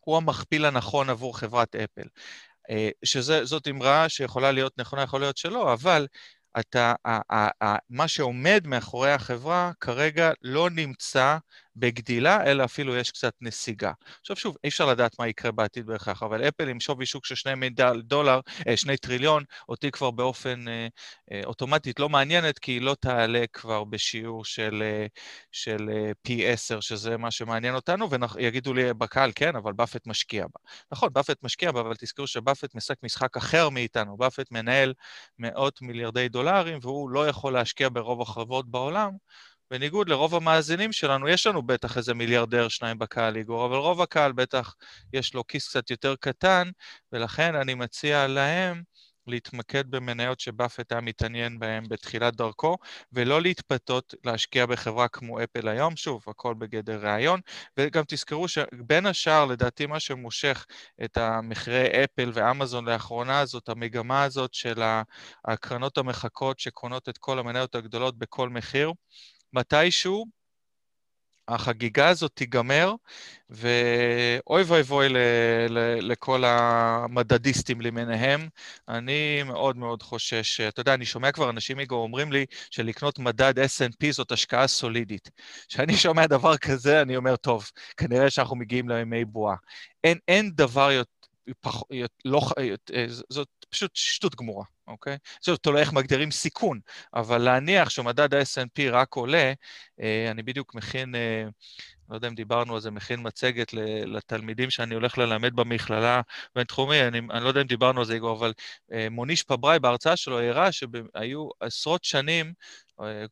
הוא 0.00 0.16
המכפיל 0.16 0.64
הנכון 0.64 1.10
עבור 1.10 1.38
חברת 1.38 1.76
אפל. 1.76 2.06
אה, 2.70 2.88
שזאת 3.04 3.68
אמרה 3.68 4.08
שיכולה 4.08 4.52
להיות 4.52 4.78
נכונה, 4.78 5.02
יכול 5.02 5.20
להיות 5.20 5.36
שלא, 5.36 5.72
אבל 5.72 6.06
אתה, 6.60 6.94
מה 7.90 8.08
שעומד 8.08 8.66
מאחורי 8.66 9.12
החברה 9.12 9.72
כרגע 9.80 10.32
לא 10.42 10.70
נמצא 10.70 11.36
בגדילה, 11.76 12.44
אלא 12.46 12.64
אפילו 12.64 12.96
יש 12.96 13.10
קצת 13.10 13.34
נסיגה. 13.40 13.92
עכשיו 14.20 14.36
שוב, 14.36 14.56
אי 14.64 14.68
אפשר 14.68 14.86
לדעת 14.86 15.18
מה 15.18 15.28
יקרה 15.28 15.52
בעתיד 15.52 15.86
בהכרח, 15.86 16.22
אבל 16.22 16.48
אפל 16.48 16.68
עם 16.68 16.80
שווי 16.80 17.06
שוק 17.06 17.26
של 17.26 17.34
שני 17.34 17.54
מידע 17.54 17.92
דולר, 17.92 18.40
אה, 18.68 18.76
שני 18.76 18.96
טריליון, 18.96 19.44
אותי 19.68 19.90
כבר 19.90 20.10
באופן 20.10 20.68
אה, 20.68 20.86
אה, 21.32 21.40
אוטומטית 21.44 22.00
לא 22.00 22.08
מעניינת, 22.08 22.58
כי 22.58 22.72
היא 22.72 22.80
לא 22.80 22.96
תעלה 23.00 23.44
כבר 23.52 23.84
בשיעור 23.84 24.44
של, 24.44 24.82
של 25.52 25.90
פי 26.22 26.46
עשר, 26.48 26.80
שזה 26.80 27.16
מה 27.16 27.30
שמעניין 27.30 27.74
אותנו, 27.74 28.08
ויגידו 28.10 28.74
לי 28.74 28.94
בקהל, 28.94 29.32
כן, 29.34 29.56
אבל 29.56 29.72
באפט 29.72 30.06
משקיע 30.06 30.42
בה. 30.42 30.60
נכון, 30.92 31.08
באפט 31.12 31.42
משקיע 31.42 31.72
בה, 31.72 31.80
אבל 31.80 31.94
תזכרו 31.98 32.26
שבאפט 32.26 32.74
משחק 32.74 32.96
משחק 33.02 33.36
אחר 33.36 33.68
מאיתנו. 33.68 34.16
באפט 34.16 34.50
מנהל 34.50 34.94
מאות 35.38 35.82
מיליארדי 35.82 36.28
דולרים, 36.28 36.78
והוא 36.82 37.10
לא 37.10 37.28
יכול 37.28 37.52
להשקיע 37.52 37.88
ברוב 37.92 38.20
החברות 38.22 38.70
בעולם, 38.70 39.10
בניגוד 39.72 40.08
לרוב 40.08 40.34
המאזינים 40.34 40.92
שלנו, 40.92 41.28
יש 41.28 41.46
לנו 41.46 41.62
בטח 41.62 41.98
איזה 41.98 42.14
מיליארדר 42.14 42.68
שניים 42.68 42.98
בקהל, 42.98 43.36
איגור, 43.36 43.66
אבל 43.66 43.76
רוב 43.76 44.00
הקהל 44.00 44.32
בטח 44.32 44.74
יש 45.12 45.34
לו 45.34 45.46
כיס 45.46 45.68
קצת 45.68 45.90
יותר 45.90 46.14
קטן, 46.20 46.70
ולכן 47.12 47.54
אני 47.54 47.74
מציע 47.74 48.26
להם 48.26 48.82
להתמקד 49.26 49.90
במניות 49.90 50.40
שבאפט 50.40 50.92
היה 50.92 51.00
מתעניין 51.00 51.58
בהן 51.58 51.84
בתחילת 51.88 52.36
דרכו, 52.36 52.76
ולא 53.12 53.42
להתפתות 53.42 54.14
להשקיע 54.24 54.66
בחברה 54.66 55.08
כמו 55.08 55.42
אפל 55.42 55.68
היום, 55.68 55.96
שוב, 55.96 56.24
הכל 56.26 56.54
בגדר 56.54 57.06
ראיון, 57.06 57.40
וגם 57.78 58.02
תזכרו 58.08 58.48
שבין 58.48 59.06
השאר, 59.06 59.44
לדעתי 59.44 59.86
מה 59.86 60.00
שמושך 60.00 60.66
את 61.04 61.16
המחירי 61.16 62.04
אפל 62.04 62.30
ואמזון 62.34 62.88
לאחרונה 62.88 63.46
זאת 63.46 63.68
המגמה 63.68 64.22
הזאת 64.22 64.54
של 64.54 64.82
הקרנות 65.44 65.98
המחכות 65.98 66.58
שקונות 66.58 67.08
את 67.08 67.18
כל 67.18 67.38
המניות 67.38 67.74
הגדולות 67.74 68.18
בכל 68.18 68.48
מחיר. 68.48 68.92
מתישהו 69.52 70.26
החגיגה 71.48 72.08
הזאת 72.08 72.30
תיגמר, 72.34 72.94
ואוי 73.50 74.62
ואבוי 74.66 75.08
לכל 76.00 76.44
המדדיסטים 76.46 77.80
למיניהם. 77.80 78.48
אני 78.88 79.42
מאוד 79.42 79.76
מאוד 79.76 80.02
חושש, 80.02 80.60
אתה 80.60 80.80
יודע, 80.80 80.94
אני 80.94 81.04
שומע 81.04 81.32
כבר 81.32 81.50
אנשים 81.50 81.76
מגו 81.76 81.96
אומרים 81.96 82.32
לי 82.32 82.46
שלקנות 82.70 83.18
מדד 83.18 83.58
S&P 83.58 84.12
זאת 84.12 84.32
השקעה 84.32 84.66
סולידית. 84.66 85.30
כשאני 85.68 85.96
שומע 85.96 86.26
דבר 86.26 86.56
כזה, 86.56 87.02
אני 87.02 87.16
אומר, 87.16 87.36
טוב, 87.36 87.70
כנראה 87.96 88.30
שאנחנו 88.30 88.56
מגיעים 88.56 88.88
לימי 88.88 89.24
בועה. 89.24 89.56
אין, 90.04 90.18
אין 90.28 90.50
דבר 90.54 90.90
יותר... 90.90 91.10
פח, 91.60 91.82
לא, 92.24 92.40
זאת 93.30 93.48
פשוט 93.72 93.90
שטות 93.96 94.34
גמורה, 94.34 94.64
אוקיי? 94.86 95.16
זאת 95.40 95.62
תלוי 95.62 95.80
איך 95.80 95.92
מגדירים 95.92 96.30
סיכון, 96.30 96.80
אבל 97.14 97.38
להניח 97.38 97.90
שמדד 97.90 98.34
ה-S&P 98.34 98.90
רק 98.92 99.14
עולה, 99.14 99.52
אה, 100.00 100.30
אני 100.30 100.42
בדיוק 100.42 100.74
מכין, 100.74 101.14
אה, 101.14 101.44
לא 102.12 102.16
יודע 102.16 102.28
אם 102.28 102.34
דיברנו 102.34 102.74
על 102.74 102.80
זה, 102.80 102.90
מכין 102.90 103.20
מצגת 103.22 103.72
לתלמידים 104.06 104.70
שאני 104.70 104.94
הולך 104.94 105.18
ללמד 105.18 105.56
במכללה 105.56 106.20
בינתחומי, 106.54 107.02
אני, 107.02 107.18
אני 107.18 107.44
לא 107.44 107.48
יודע 107.48 107.60
אם 107.60 107.66
דיברנו 107.66 108.00
על 108.00 108.06
זה, 108.06 108.14
איגור, 108.14 108.38
אבל 108.38 108.52
אה, 108.92 109.08
מוניש 109.10 109.42
פבראי 109.42 109.78
בהרצאה 109.78 110.16
שלו 110.16 110.40
הראה 110.40 110.72
שהיו 110.72 111.48
עשרות 111.60 112.04
שנים 112.04 112.52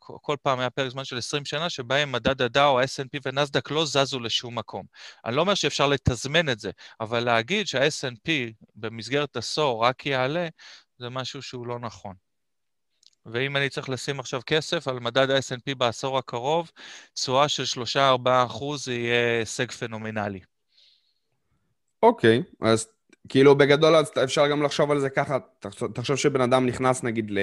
כל 0.02 0.36
פעם 0.42 0.60
היה 0.60 0.70
פרק 0.70 0.88
זמן 0.88 1.04
של 1.04 1.18
20 1.18 1.44
שנה, 1.44 1.70
שבהם 1.70 2.12
מדד 2.12 2.42
הדאו, 2.42 2.80
ה-S&P 2.80 3.20
ונסדק 3.24 3.70
לא 3.70 3.86
זזו 3.86 4.20
לשום 4.20 4.58
מקום. 4.58 4.84
אני 5.24 5.36
לא 5.36 5.40
אומר 5.40 5.54
שאפשר 5.54 5.86
לתזמן 5.86 6.48
את 6.48 6.60
זה, 6.60 6.70
אבל 7.00 7.20
להגיד 7.20 7.66
שה-S&P 7.66 8.30
במסגרת 8.74 9.36
עשור 9.36 9.84
רק 9.84 10.06
יעלה, 10.06 10.48
זה 10.98 11.08
משהו 11.08 11.42
שהוא 11.42 11.66
לא 11.66 11.78
נכון. 11.78 12.29
ואם 13.26 13.56
אני 13.56 13.68
צריך 13.68 13.88
לשים 13.88 14.20
עכשיו 14.20 14.40
כסף 14.46 14.88
על 14.88 15.00
מדד 15.00 15.30
ה-S&P 15.30 15.74
בעשור 15.76 16.18
הקרוב, 16.18 16.70
תשואה 17.14 17.48
של 17.48 17.82
3-4 17.96 18.28
אחוז 18.46 18.88
יהיה 18.88 19.38
הישג 19.38 19.70
פנומנלי. 19.70 20.40
אוקיי, 22.02 22.42
okay, 22.46 22.66
אז 22.66 22.88
כאילו 23.28 23.54
בגדול 23.54 23.94
אפשר 24.24 24.48
גם 24.48 24.62
לחשוב 24.62 24.90
על 24.90 25.00
זה 25.00 25.10
ככה, 25.10 25.38
תחשוב 25.94 26.16
שבן 26.16 26.40
אדם 26.40 26.66
נכנס 26.66 27.02
נגיד 27.02 27.30
ל... 27.30 27.38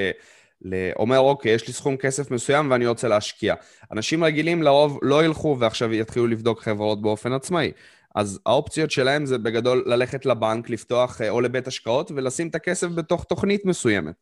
אומר, 0.95 1.19
אוקיי, 1.19 1.51
יש 1.51 1.67
לי 1.67 1.73
סכום 1.73 1.97
כסף 1.97 2.31
מסוים 2.31 2.71
ואני 2.71 2.87
רוצה 2.87 3.07
להשקיע. 3.07 3.55
אנשים 3.91 4.23
רגילים 4.23 4.63
לרוב 4.63 4.99
לא 5.01 5.25
ילכו 5.25 5.57
ועכשיו 5.59 5.93
יתחילו 5.93 6.27
לבדוק 6.27 6.61
חברות 6.61 7.01
באופן 7.01 7.33
עצמאי. 7.33 7.71
אז 8.15 8.39
האופציות 8.45 8.91
שלהם 8.91 9.25
זה 9.25 9.37
בגדול 9.37 9.83
ללכת 9.85 10.25
לבנק, 10.25 10.69
לפתוח 10.69 11.21
אה, 11.21 11.29
או 11.29 11.41
לבית 11.41 11.67
השקעות 11.67 12.11
ולשים 12.11 12.47
את 12.47 12.55
הכסף 12.55 12.87
בתוך 12.87 13.23
תוכנית 13.23 13.65
מסוימת. 13.65 14.15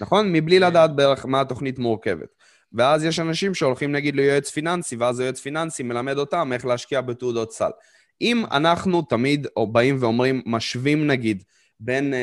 נכון? 0.00 0.32
מבלי 0.32 0.56
כן. 0.56 0.62
לדעת 0.66 0.96
בערך 0.96 1.26
מה 1.26 1.40
התוכנית 1.40 1.78
מורכבת. 1.78 2.28
ואז 2.72 3.04
יש 3.04 3.18
אנשים 3.18 3.54
שהולכים 3.54 3.92
נגיד 3.92 4.16
ליועץ 4.16 4.50
פיננסי, 4.50 4.96
ואז 4.96 5.20
היועץ 5.20 5.40
פיננסי 5.40 5.82
מלמד 5.82 6.18
אותם 6.18 6.52
איך 6.52 6.66
להשקיע 6.66 7.00
בתעודות 7.00 7.52
סל. 7.52 7.70
אם 8.20 8.44
אנחנו 8.50 9.02
תמיד 9.02 9.46
באים 9.72 9.96
ואומרים, 10.00 10.42
משווים 10.46 11.06
נגיד 11.06 11.42
בין 11.80 12.12
uh, 12.12 12.16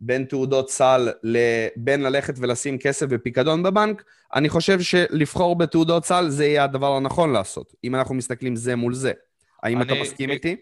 בין 0.00 0.24
תעודות 0.24 0.70
סל 0.70 1.08
לבין 1.22 2.02
ללכת 2.02 2.34
ולשים 2.38 2.78
כסף 2.78 3.06
בפיקדון 3.06 3.62
בבנק, 3.62 4.04
אני 4.34 4.48
חושב 4.48 4.80
שלבחור 4.80 5.56
בתעודות 5.56 6.04
סל 6.04 6.28
זה 6.28 6.46
יהיה 6.46 6.64
הדבר 6.64 6.96
הנכון 6.96 7.32
לעשות, 7.32 7.74
אם 7.84 7.94
אנחנו 7.94 8.14
מסתכלים 8.14 8.56
זה 8.56 8.76
מול 8.76 8.94
זה. 8.94 9.12
האם 9.62 9.82
אני, 9.82 9.92
אתה 9.92 10.02
מסכים 10.02 10.30
איתי? 10.30 10.56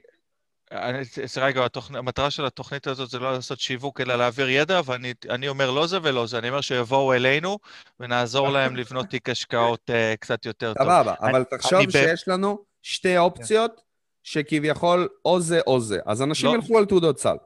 רגע, 1.36 1.66
המטרה 1.94 2.30
של 2.30 2.46
התוכנית 2.46 2.86
הזאת 2.86 3.10
זה 3.10 3.18
לא 3.18 3.32
לעשות 3.32 3.60
שיווק, 3.60 4.00
אלא 4.00 4.16
להעביר 4.16 4.48
ידע, 4.48 4.80
ואני 4.84 5.48
אומר 5.48 5.70
לא 5.70 5.86
זה 5.86 5.98
ולא 6.02 6.26
זה. 6.26 6.38
אני 6.38 6.48
אומר 6.48 6.60
שיבואו 6.60 7.12
אלינו 7.12 7.58
ונעזור 8.00 8.48
להם 8.48 8.76
לבנות 8.76 9.06
תיק 9.06 9.28
השקעות 9.28 9.90
uh, 9.90 10.16
קצת 10.20 10.46
יותר 10.46 10.74
טוב. 10.74 10.82
סבבה, 10.82 11.14
אבל 11.20 11.44
תחשוב 11.44 11.90
שיש 11.90 12.28
לנו 12.28 12.58
שתי 12.82 13.18
אופציות 13.18 13.80
שכביכול 14.22 15.08
או 15.24 15.40
זה 15.40 15.60
או 15.66 15.80
זה. 15.80 15.98
אז 16.06 16.22
אנשים 16.22 16.50
לא. 16.50 16.54
ילכו 16.54 16.78
על 16.78 16.84
תעודות 16.84 17.18
סל. 17.18 17.36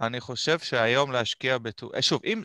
אני 0.00 0.20
חושב 0.20 0.58
שהיום 0.58 1.12
להשקיע 1.12 1.58
בתעודות... 1.58 1.96
אה, 1.96 2.02
שוב, 2.02 2.20
אם... 2.24 2.42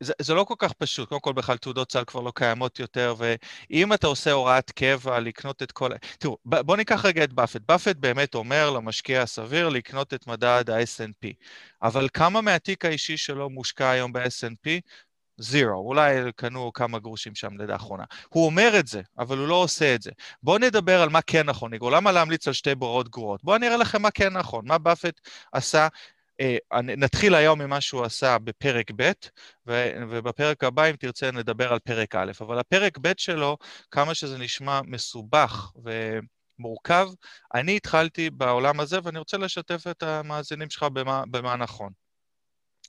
זה, 0.00 0.12
זה 0.22 0.34
לא 0.34 0.44
כל 0.44 0.54
כך 0.58 0.72
פשוט. 0.72 1.08
קודם 1.08 1.20
כל, 1.20 1.32
בכלל 1.32 1.56
תעודות 1.56 1.92
סל 1.92 2.04
כבר 2.04 2.20
לא 2.20 2.32
קיימות 2.34 2.78
יותר, 2.78 3.14
ואם 3.18 3.92
אתה 3.92 4.06
עושה 4.06 4.32
הוראת 4.32 4.70
קבע 4.70 5.20
לקנות 5.20 5.62
את 5.62 5.72
כל... 5.72 5.90
תראו, 6.18 6.38
בואו 6.44 6.76
ניקח 6.76 7.04
רגע 7.04 7.24
את 7.24 7.32
באפט. 7.32 7.60
באפט 7.68 7.96
באמת 7.96 8.34
אומר 8.34 8.70
למשקיע 8.70 9.22
הסביר 9.22 9.68
לקנות 9.68 10.14
את 10.14 10.26
מדד 10.26 10.70
ה-S&P, 10.70 11.28
אבל 11.82 12.08
כמה 12.14 12.40
מהתיק 12.40 12.84
האישי 12.84 13.16
שלו 13.16 13.50
מושקע 13.50 13.90
היום 13.90 14.12
ב-S&P? 14.12 14.68
זירו, 15.40 15.88
אולי 15.88 16.32
קנו 16.36 16.72
כמה 16.72 16.98
גרושים 16.98 17.34
שם 17.34 17.48
לאחרונה. 17.58 18.04
הוא 18.28 18.46
אומר 18.46 18.78
את 18.78 18.86
זה, 18.86 19.02
אבל 19.18 19.38
הוא 19.38 19.48
לא 19.48 19.54
עושה 19.54 19.94
את 19.94 20.02
זה. 20.02 20.10
בואו 20.42 20.58
נדבר 20.58 21.02
על 21.02 21.08
מה 21.08 21.22
כן 21.22 21.46
נכון, 21.46 21.70
ניגו. 21.70 21.90
למה 21.90 22.12
להמליץ 22.12 22.48
על 22.48 22.52
שתי 22.52 22.74
בורות 22.74 23.08
גרועות? 23.08 23.44
בואו 23.44 23.56
אני 23.56 23.66
אראה 23.66 23.76
לכם 23.76 24.02
מה 24.02 24.10
כן 24.10 24.32
נכון, 24.32 24.68
מה 24.68 24.78
באפט 24.78 25.20
עשה. 25.52 25.88
אה, 26.40 26.56
נתחיל 26.82 27.34
היום 27.34 27.62
ממה 27.62 27.80
שהוא 27.80 28.04
עשה 28.04 28.38
בפרק 28.38 28.90
ב', 28.96 29.12
ובפרק 30.10 30.64
הבא, 30.64 30.90
אם 30.90 30.96
תרצה, 30.96 31.30
נדבר 31.30 31.72
על 31.72 31.78
פרק 31.78 32.14
א', 32.14 32.32
אבל 32.40 32.58
הפרק 32.58 32.98
ב' 32.98 33.12
שלו, 33.16 33.56
כמה 33.90 34.14
שזה 34.14 34.38
נשמע 34.38 34.80
מסובך 34.84 35.72
ומורכב, 36.58 37.08
אני 37.54 37.76
התחלתי 37.76 38.30
בעולם 38.30 38.80
הזה, 38.80 38.98
ואני 39.02 39.18
רוצה 39.18 39.36
לשתף 39.36 39.86
את 39.90 40.02
המאזינים 40.02 40.70
שלך 40.70 40.82
במה, 40.82 41.24
במה 41.30 41.56
נכון. 41.56 41.92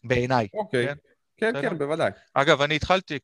בעיניי. 0.03 0.47
אוקיי. 0.53 0.85
Okay. 0.85 0.87
כן? 0.89 0.95
כן, 1.39 1.61
כן, 1.61 1.77
בוודאי. 1.77 2.11
אגב, 2.33 2.61
אני 2.61 2.75
התחלתי, 2.75 3.19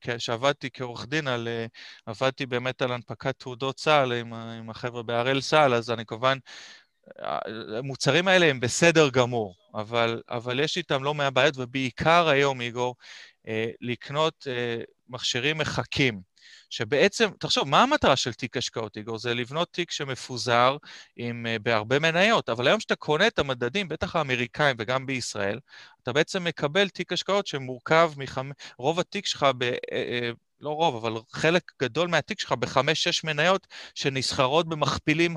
כשעבדתי 0.00 0.70
כעורך 0.72 1.06
דין, 1.06 1.28
על, 1.28 1.48
אה, 1.48 1.66
עבדתי 2.06 2.46
באמת 2.46 2.82
על 2.82 2.92
הנפקת 2.92 3.38
תעודות 3.38 3.76
צה"ל 3.76 4.12
עם, 4.12 4.34
עם 4.34 4.70
החבר'ה 4.70 5.02
בהראל 5.02 5.40
סל, 5.40 5.74
אז 5.74 5.90
אני 5.90 6.06
כמובן, 6.06 6.38
המוצרים 7.18 8.28
האלה 8.28 8.46
הם 8.46 8.60
בסדר 8.60 9.08
גמור, 9.08 9.54
אבל, 9.74 10.22
אבל 10.30 10.60
יש 10.60 10.76
איתם 10.76 11.04
לא 11.04 11.14
מעט 11.14 11.32
בעיות, 11.32 11.54
ובעיקר 11.56 12.28
היום, 12.28 12.60
איגור, 12.60 12.94
אה, 13.48 13.70
לקנות 13.80 14.46
אה, 14.50 14.82
מכשירים 15.08 15.58
מחכים. 15.58 16.32
שבעצם, 16.72 17.30
תחשוב, 17.38 17.68
מה 17.68 17.82
המטרה 17.82 18.16
של 18.16 18.32
תיק 18.32 18.56
השקעות, 18.56 18.96
איגור? 18.96 19.18
זה 19.18 19.34
לבנות 19.34 19.68
תיק 19.72 19.90
שמפוזר 19.90 20.76
עם, 21.16 21.46
uh, 21.46 21.62
בהרבה 21.62 21.98
מניות, 21.98 22.48
אבל 22.48 22.66
היום 22.66 22.78
כשאתה 22.78 22.96
קונה 22.96 23.26
את 23.26 23.38
המדדים, 23.38 23.88
בטח 23.88 24.16
האמריקאים 24.16 24.76
וגם 24.78 25.06
בישראל, 25.06 25.58
אתה 26.02 26.12
בעצם 26.12 26.44
מקבל 26.44 26.88
תיק 26.88 27.12
השקעות 27.12 27.46
שמורכב 27.46 28.12
מחמ... 28.16 28.50
רוב 28.78 29.00
התיק 29.00 29.26
שלך 29.26 29.46
ב... 29.58 29.70
Uh, 29.72 29.74
uh, 29.74 30.36
לא 30.60 30.70
רוב, 30.70 30.96
אבל 30.96 31.20
חלק 31.32 31.72
גדול 31.82 32.08
מהתיק 32.08 32.40
שלך 32.40 32.52
בחמש-שש 32.52 33.24
מניות 33.24 33.66
שנסחרות 33.94 34.68
במכפילים 34.68 35.36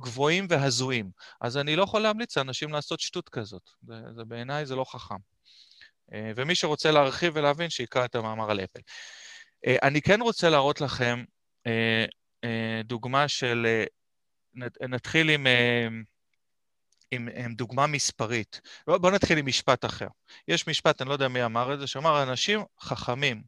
גבוהים 0.00 0.46
והזויים. 0.50 1.10
אז 1.40 1.56
אני 1.56 1.76
לא 1.76 1.82
יכול 1.82 2.00
להמליץ 2.00 2.36
לאנשים 2.36 2.72
לעשות 2.72 3.00
שטות 3.00 3.28
כזאת. 3.28 3.70
זה, 3.82 3.94
זה 4.16 4.24
בעיניי 4.24 4.66
זה 4.66 4.76
לא 4.76 4.84
חכם. 4.84 5.14
ומי 6.36 6.54
שרוצה 6.54 6.90
להרחיב 6.90 7.32
ולהבין, 7.36 7.70
שיקרא 7.70 8.04
את 8.04 8.14
המאמר 8.14 8.50
על 8.50 8.60
אפל. 8.60 8.80
אה, 9.66 9.76
אני 9.82 10.02
כן 10.02 10.20
רוצה 10.20 10.50
להראות 10.50 10.80
לכם 10.80 11.24
אה, 11.66 12.04
אה, 12.44 12.80
דוגמה 12.84 13.28
של... 13.28 13.66
נתחיל 14.88 15.30
עם, 15.30 15.46
עם, 17.10 17.28
עם 17.36 17.54
דוגמה 17.54 17.86
מספרית. 17.86 18.60
בואו 18.86 19.12
נתחיל 19.12 19.38
עם 19.38 19.46
משפט 19.46 19.84
אחר. 19.84 20.06
יש 20.48 20.68
משפט, 20.68 21.02
אני 21.02 21.08
לא 21.08 21.14
יודע 21.14 21.28
מי 21.28 21.44
אמר 21.44 21.74
את 21.74 21.78
זה, 21.78 21.86
שאמר, 21.86 22.22
אנשים 22.22 22.60
חכמים, 22.80 23.42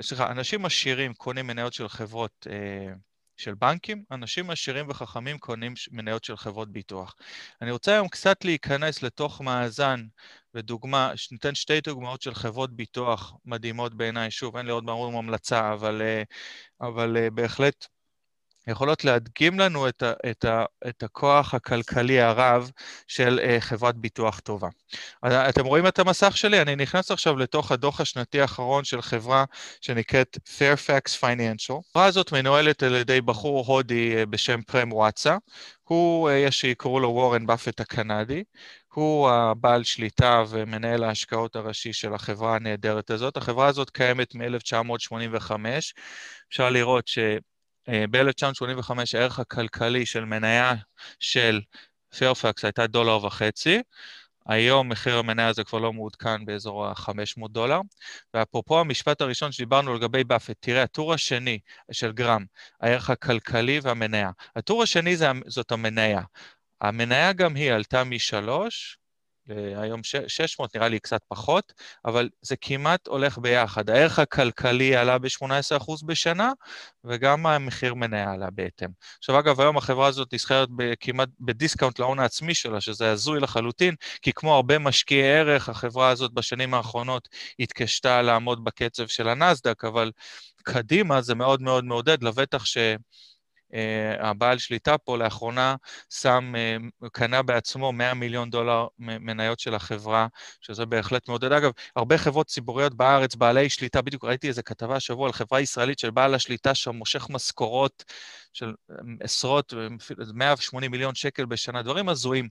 סליחה, 0.00 0.30
אנשים 0.30 0.64
עשירים 0.64 1.14
קונים 1.14 1.46
מניות 1.46 1.72
של 1.72 1.88
חברות 1.88 2.46
של 3.36 3.54
בנקים, 3.54 4.04
אנשים 4.10 4.50
עשירים 4.50 4.86
וחכמים 4.88 5.38
קונים 5.38 5.74
מניות 5.90 6.24
של 6.24 6.36
חברות 6.36 6.72
ביטוח. 6.72 7.14
אני 7.62 7.70
רוצה 7.70 7.92
היום 7.92 8.08
קצת 8.08 8.44
להיכנס 8.44 9.02
לתוך 9.02 9.40
מאזן 9.40 10.06
ודוגמה, 10.54 11.12
ניתן 11.32 11.54
שתי 11.54 11.80
דוגמאות 11.80 12.22
של 12.22 12.34
חברות 12.34 12.76
ביטוח 12.76 13.34
מדהימות 13.44 13.94
בעיניי, 13.94 14.30
שוב, 14.30 14.56
אין 14.56 14.66
לי 14.66 14.72
עוד 14.72 14.86
ברור 14.86 15.18
המלצה, 15.18 15.72
אבל, 15.72 16.02
אה, 16.02 16.22
אבל 16.80 17.16
אה, 17.16 17.30
בהחלט 17.30 17.86
יכולות 18.66 19.04
להדגים 19.04 19.58
לנו 19.58 19.88
את, 19.88 20.02
ה, 20.02 20.12
את, 20.30 20.44
ה, 20.44 20.64
את 20.88 21.02
הכוח 21.02 21.54
הכלכלי 21.54 22.20
הרב 22.20 22.70
של 23.08 23.40
uh, 23.42 23.60
חברת 23.60 23.96
ביטוח 23.96 24.40
טובה. 24.40 24.68
אתם 25.26 25.64
רואים 25.64 25.86
את 25.86 25.98
המסך 25.98 26.36
שלי? 26.36 26.62
אני 26.62 26.76
נכנס 26.76 27.10
עכשיו 27.10 27.36
לתוך 27.36 27.72
הדוח 27.72 28.00
השנתי 28.00 28.40
האחרון 28.40 28.84
של 28.84 29.02
חברה 29.02 29.44
שנקראת 29.80 30.38
Fairfax 30.58 31.20
Financial. 31.20 31.80
החברה 31.90 32.04
הזאת 32.06 32.32
מנוהלת 32.32 32.82
על 32.82 32.94
ידי 32.94 33.20
בחור 33.20 33.66
הודי 33.66 34.22
uh, 34.22 34.26
בשם 34.26 34.62
פרם 34.62 34.92
וואטסה. 34.92 35.36
הוא, 35.84 36.30
יש 36.30 36.60
שיקראו 36.60 37.00
לו 37.00 37.08
וורן 37.08 37.46
באפט 37.46 37.80
הקנדי. 37.80 38.44
הוא 38.94 39.30
הבעל 39.30 39.84
שליטה 39.84 40.44
ומנהל 40.48 41.04
ההשקעות 41.04 41.56
הראשי 41.56 41.92
של 41.92 42.14
החברה 42.14 42.56
הנהדרת 42.56 43.10
הזאת. 43.10 43.36
החברה 43.36 43.66
הזאת 43.66 43.90
קיימת 43.90 44.34
מ-1985. 44.34 45.50
אפשר 46.48 46.70
לראות 46.70 47.08
ש... 47.08 47.18
אה, 47.88 48.04
ב-1985 48.10 48.90
הערך 49.14 49.38
הכלכלי 49.38 50.06
של 50.06 50.24
מניה 50.24 50.74
של 51.20 51.60
פרפקס 52.18 52.64
הייתה 52.64 52.86
דולר 52.86 53.24
וחצי, 53.24 53.82
היום 54.46 54.88
מחיר 54.88 55.16
המניה 55.18 55.48
הזה 55.48 55.64
כבר 55.64 55.78
לא 55.78 55.92
מעודכן 55.92 56.44
באזור 56.44 56.86
ה-500 56.86 57.48
דולר. 57.48 57.80
ואפרופו 58.34 58.80
המשפט 58.80 59.20
הראשון 59.20 59.52
שדיברנו 59.52 59.94
לגבי 59.94 60.24
באפט, 60.24 60.56
תראה, 60.60 60.82
הטור 60.82 61.14
השני 61.14 61.58
של 61.92 62.12
גרם, 62.12 62.44
הערך 62.80 63.10
הכלכלי 63.10 63.80
והמניה. 63.82 64.30
הטור 64.56 64.82
השני 64.82 65.16
זה, 65.16 65.26
זאת 65.46 65.72
המניה. 65.72 66.20
המניה 66.80 67.32
גם 67.32 67.54
היא 67.54 67.72
עלתה 67.72 68.04
משלוש 68.04 68.98
היום 69.48 70.00
600, 70.28 70.76
נראה 70.76 70.88
לי 70.88 70.98
קצת 70.98 71.20
פחות, 71.28 71.72
אבל 72.04 72.28
זה 72.42 72.56
כמעט 72.56 73.06
הולך 73.06 73.38
ביחד. 73.38 73.90
הערך 73.90 74.18
הכלכלי 74.18 74.96
עלה 74.96 75.18
ב-18% 75.18 76.06
בשנה, 76.06 76.52
וגם 77.04 77.46
המחיר 77.46 77.94
מניה 77.94 78.32
עלה 78.32 78.50
בהתאם. 78.50 78.88
עכשיו, 79.18 79.38
אגב, 79.38 79.60
היום 79.60 79.76
החברה 79.76 80.06
הזאת 80.06 80.34
נסחרת 80.34 80.68
כמעט 81.00 81.28
בדיסקאונט 81.40 81.98
להון 81.98 82.18
העצמי 82.18 82.54
שלה, 82.54 82.80
שזה 82.80 83.10
הזוי 83.10 83.40
לחלוטין, 83.40 83.94
כי 84.22 84.32
כמו 84.32 84.54
הרבה 84.54 84.78
משקיעי 84.78 85.38
ערך, 85.38 85.68
החברה 85.68 86.08
הזאת 86.08 86.32
בשנים 86.32 86.74
האחרונות 86.74 87.28
התקשתה 87.60 88.22
לעמוד 88.22 88.64
בקצב 88.64 89.06
של 89.06 89.28
הנסדק, 89.28 89.84
אבל 89.84 90.12
קדימה 90.62 91.22
זה 91.22 91.34
מאוד 91.34 91.62
מאוד 91.62 91.84
מעודד, 91.84 92.22
לבטח 92.22 92.64
ש... 92.64 92.78
Uh, 93.72 93.76
הבעל 94.24 94.58
שליטה 94.58 94.98
פה 94.98 95.18
לאחרונה 95.18 95.76
שם, 96.10 96.52
uh, 97.02 97.08
קנה 97.12 97.42
בעצמו 97.42 97.92
100 97.92 98.14
מיליון 98.14 98.50
דולר 98.50 98.86
מניות 98.98 99.60
של 99.60 99.74
החברה, 99.74 100.26
שזה 100.60 100.86
בהחלט 100.86 101.28
מעודד. 101.28 101.52
אגב, 101.52 101.70
הרבה 101.96 102.18
חברות 102.18 102.46
ציבוריות 102.46 102.94
בארץ, 102.94 103.34
בעלי 103.34 103.70
שליטה, 103.70 104.02
בדיוק 104.02 104.24
ראיתי 104.24 104.48
איזה 104.48 104.62
כתבה 104.62 104.96
השבוע 104.96 105.26
על 105.26 105.32
חברה 105.32 105.60
ישראלית 105.60 105.98
של 105.98 106.10
בעל 106.10 106.34
השליטה 106.34 106.74
שם 106.74 106.96
מושך 106.96 107.26
משכורות 107.30 108.04
של 108.52 108.72
עשרות, 109.20 109.74
180 110.34 110.90
מיליון 110.90 111.14
שקל 111.14 111.44
בשנה, 111.44 111.82
דברים 111.82 112.08
הזויים. 112.08 112.48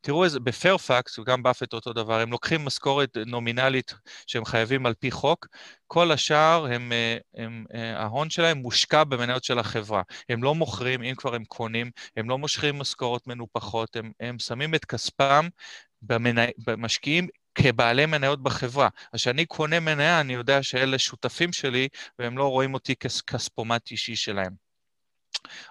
תראו 0.00 0.24
איזה, 0.24 0.40
בפרפקס, 0.40 1.18
וגם 1.18 1.42
באפט 1.42 1.72
אותו 1.72 1.92
דבר, 1.92 2.20
הם 2.20 2.30
לוקחים 2.30 2.64
משכורת 2.64 3.16
נומינלית 3.26 3.94
שהם 4.26 4.44
חייבים 4.44 4.86
על 4.86 4.94
פי 4.94 5.10
חוק, 5.10 5.46
כל 5.92 6.12
השאר, 6.12 6.66
הם, 6.66 6.92
אה, 6.92 7.16
הם, 7.34 7.64
הם, 7.70 7.96
ההון 7.96 8.30
שלהם 8.30 8.58
מושקע 8.58 9.04
במניות 9.04 9.44
של 9.44 9.58
החברה. 9.58 10.02
הם 10.28 10.42
לא 10.42 10.54
מוכרים, 10.54 11.02
אם 11.02 11.14
כבר 11.16 11.34
הם 11.34 11.44
קונים, 11.44 11.90
הם 12.16 12.30
לא 12.30 12.38
מושכים 12.38 12.78
משכורות 12.78 13.26
מנופחות, 13.26 13.96
הם, 13.96 14.12
הם 14.20 14.38
שמים 14.38 14.74
את 14.74 14.84
כספם 14.84 15.48
במנ... 16.02 16.36
במשקיעים 16.66 17.28
כבעלי 17.54 18.06
מניות 18.06 18.42
בחברה. 18.42 18.88
אז 19.12 19.20
כשאני 19.20 19.46
קונה 19.46 19.80
מניה, 19.80 20.20
אני 20.20 20.32
יודע 20.32 20.62
שאלה 20.62 20.98
שותפים 20.98 21.52
שלי, 21.52 21.88
והם 22.18 22.38
לא 22.38 22.48
רואים 22.48 22.74
אותי 22.74 22.94
כספומט 23.26 23.90
אישי 23.90 24.16
שלהם. 24.16 24.61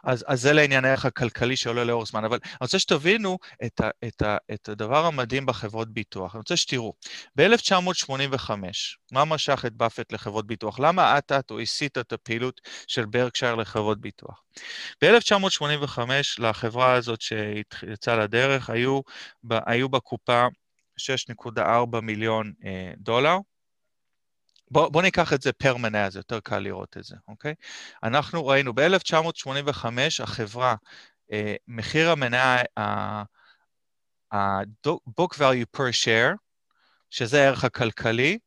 אז, 0.04 0.26
אז 0.28 0.42
זה 0.42 0.54
לעניין 0.54 0.86
הערך 0.86 1.06
הכלכלי 1.06 1.56
שעולה 1.56 1.84
לאורך 1.84 2.08
זמן. 2.08 2.26
אבל 2.26 2.38
אני 2.44 2.58
רוצה 2.62 2.80
שתבינו 2.80 3.38
את, 3.66 3.82
ה, 3.82 3.90
את, 4.08 4.22
ה, 4.22 4.38
את 4.54 4.70
הדבר 4.70 5.06
המדהים 5.06 5.46
בחברות 5.46 5.94
ביטוח. 5.94 6.36
אני 6.36 6.40
רוצה 6.40 6.58
שתראו, 6.58 6.94
ב-1985, 7.36 8.50
מה 9.12 9.26
משך 9.26 9.64
את 9.68 9.74
באפט 9.74 10.14
לחברות 10.14 10.48
ביטוח? 10.48 10.80
למה 10.80 11.18
אט-אט 11.18 11.52
או 11.52 11.60
הסיט 11.60 11.98
את 11.98 12.14
הפעילות 12.14 12.62
של 12.88 13.06
ברקשייר 13.06 13.56
לחברות 13.56 14.02
ביטוח? 14.02 14.44
ב-1985, 15.04 16.00
לחברה 16.40 16.94
הזאת 16.94 17.22
שיצאה 17.22 18.16
לדרך, 18.16 18.70
היו, 18.70 19.02
היו 19.52 19.90
בקופה 19.90 20.48
6.4 21.00 22.02
מיליון 22.02 22.54
אה, 22.66 22.94
דולר. 22.98 23.38
בוא, 24.72 24.90
בוא 24.90 25.02
ניקח 25.02 25.34
את 25.34 25.42
זה 25.42 25.54
פר 25.54 25.78
מניה, 25.78 26.10
זה 26.10 26.20
יותר 26.20 26.40
קל 26.40 26.60
לראות 26.60 26.98
את 26.98 27.04
זה, 27.04 27.16
אוקיי? 27.28 27.54
אנחנו 28.04 28.48
ראינו 28.48 28.74
ב-1985 28.74 29.86
החברה, 30.24 30.76
אה, 31.32 31.56
מחיר 31.68 32.12
המניה, 32.12 32.58
ה-book 34.32 35.34
value 35.38 35.78
per 35.78 35.92
share, 36.04 36.36
שזה 37.10 37.44
הערך 37.44 37.64
הכלכלי, 37.64 38.38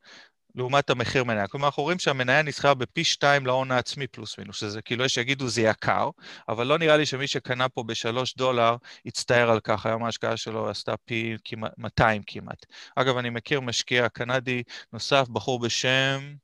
לעומת 0.54 0.90
המחיר 0.90 1.24
מניה. 1.24 1.46
כלומר, 1.46 1.66
אנחנו 1.66 1.82
רואים 1.82 1.98
שהמניה 1.98 2.42
נסחרה 2.42 2.74
בפי 2.74 3.04
שתיים 3.04 3.46
להון 3.46 3.70
העצמי 3.70 4.06
פלוס 4.06 4.38
מינוס, 4.38 4.56
שזה 4.56 4.82
כאילו 4.82 5.04
יש 5.04 5.14
שיגידו 5.14 5.48
זה 5.48 5.62
יקר, 5.62 6.10
אבל 6.48 6.66
לא 6.66 6.78
נראה 6.78 6.96
לי 6.96 7.06
שמי 7.06 7.26
שקנה 7.26 7.68
פה 7.68 7.82
בשלוש 7.82 8.34
דולר 8.36 8.76
יצטער 9.04 9.50
על 9.50 9.60
כך, 9.60 9.86
היום 9.86 10.04
ההשקעה 10.04 10.36
שלו 10.36 10.70
עשתה 10.70 10.96
פי 10.96 11.36
כמעט, 11.44 11.72
200 11.78 12.22
כמעט. 12.26 12.66
אגב, 12.96 13.16
אני 13.16 13.30
מכיר 13.30 13.60
משקיע 13.60 14.08
קנדי 14.08 14.62
נוסף, 14.92 15.28
בחור 15.28 15.60
בשם 15.60 16.34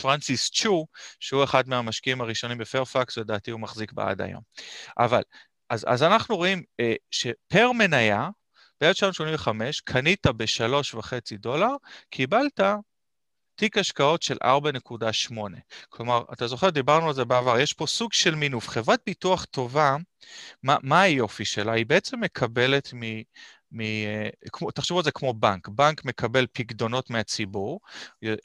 פרנסיס 0.00 0.50
צ'ו, 0.50 0.86
שהוא 1.20 1.44
אחד 1.44 1.68
מהמשקיעים 1.68 2.20
הראשונים 2.20 2.58
בפרפקס, 2.58 3.18
לדעתי 3.18 3.50
הוא 3.50 3.60
מחזיק 3.60 3.92
בה 3.92 4.10
עד 4.10 4.20
היום. 4.20 4.42
אבל, 4.98 5.22
אז, 5.70 5.84
אז 5.88 6.02
אנחנו 6.02 6.36
רואים 6.36 6.62
אה, 6.80 6.94
שפר 7.10 7.72
מניה, 7.72 8.28
ב-1985 8.82 9.48
קנית 9.84 10.26
ב-3.5 10.26 11.12
דולר, 11.38 11.70
קיבלת 12.10 12.60
תיק 13.60 13.78
השקעות 13.78 14.22
של 14.22 14.36
4.8. 14.42 15.34
כלומר, 15.88 16.22
אתה 16.32 16.46
זוכר, 16.46 16.70
דיברנו 16.70 17.08
על 17.08 17.14
זה 17.14 17.24
בעבר, 17.24 17.58
יש 17.58 17.72
פה 17.72 17.86
סוג 17.86 18.12
של 18.12 18.34
מינוף. 18.34 18.68
חברת 18.68 19.00
ביטוח 19.06 19.44
טובה, 19.44 19.96
מה, 20.62 20.76
מה 20.82 21.00
היופי 21.00 21.44
שלה? 21.44 21.72
היא 21.72 21.86
בעצם 21.86 22.20
מקבלת 22.20 22.90
מ... 22.94 23.00
מ... 23.72 23.82
כמו, 24.52 24.70
תחשבו 24.70 24.98
על 24.98 25.04
זה 25.04 25.10
כמו 25.10 25.34
בנק, 25.34 25.68
בנק 25.68 26.04
מקבל 26.04 26.46
פקדונות 26.52 27.10
מהציבור, 27.10 27.80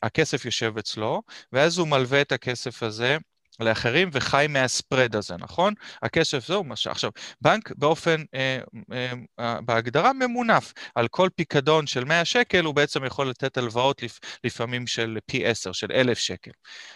הכסף 0.04 0.45
יושב 0.45 0.78
אצלו, 0.78 1.21
ואז 1.52 1.78
הוא 1.78 1.88
מלווה 1.88 2.21
את 2.21 2.32
הכסף 2.32 2.84
הזה 2.84 3.17
לאחרים 3.60 4.10
וחי 4.12 4.46
מהספרד 4.50 5.15
הזה, 5.15 5.36
נכון? 5.39 5.74
הכסף 6.02 6.48
זהו 6.48 6.63
מה 6.63 6.76
ש... 6.76 6.88
עכשיו, 6.88 7.12
בנק 7.41 7.72
באופן, 7.76 8.24
אה, 8.34 8.60
אה, 8.94 9.12
אה, 9.39 9.62
בהגדרה 9.62 10.13
ממונף, 10.13 10.74
על 10.96 11.08
כל 11.08 11.30
פיקדון 11.36 11.88
של 11.88 12.04
100 12.04 12.26
שקל 12.26 12.65
הוא 12.65 12.76
בעצם 12.76 13.06
יכול 13.06 13.30
לתת 13.30 13.58
הלוואות 13.58 14.04
לפ, 14.04 14.20
לפעמים 14.44 14.88
של 14.88 15.18
פי 15.26 15.46
10, 15.46 15.72
של 15.72 15.91
1,000 15.91 16.18
שקל. 16.18 16.52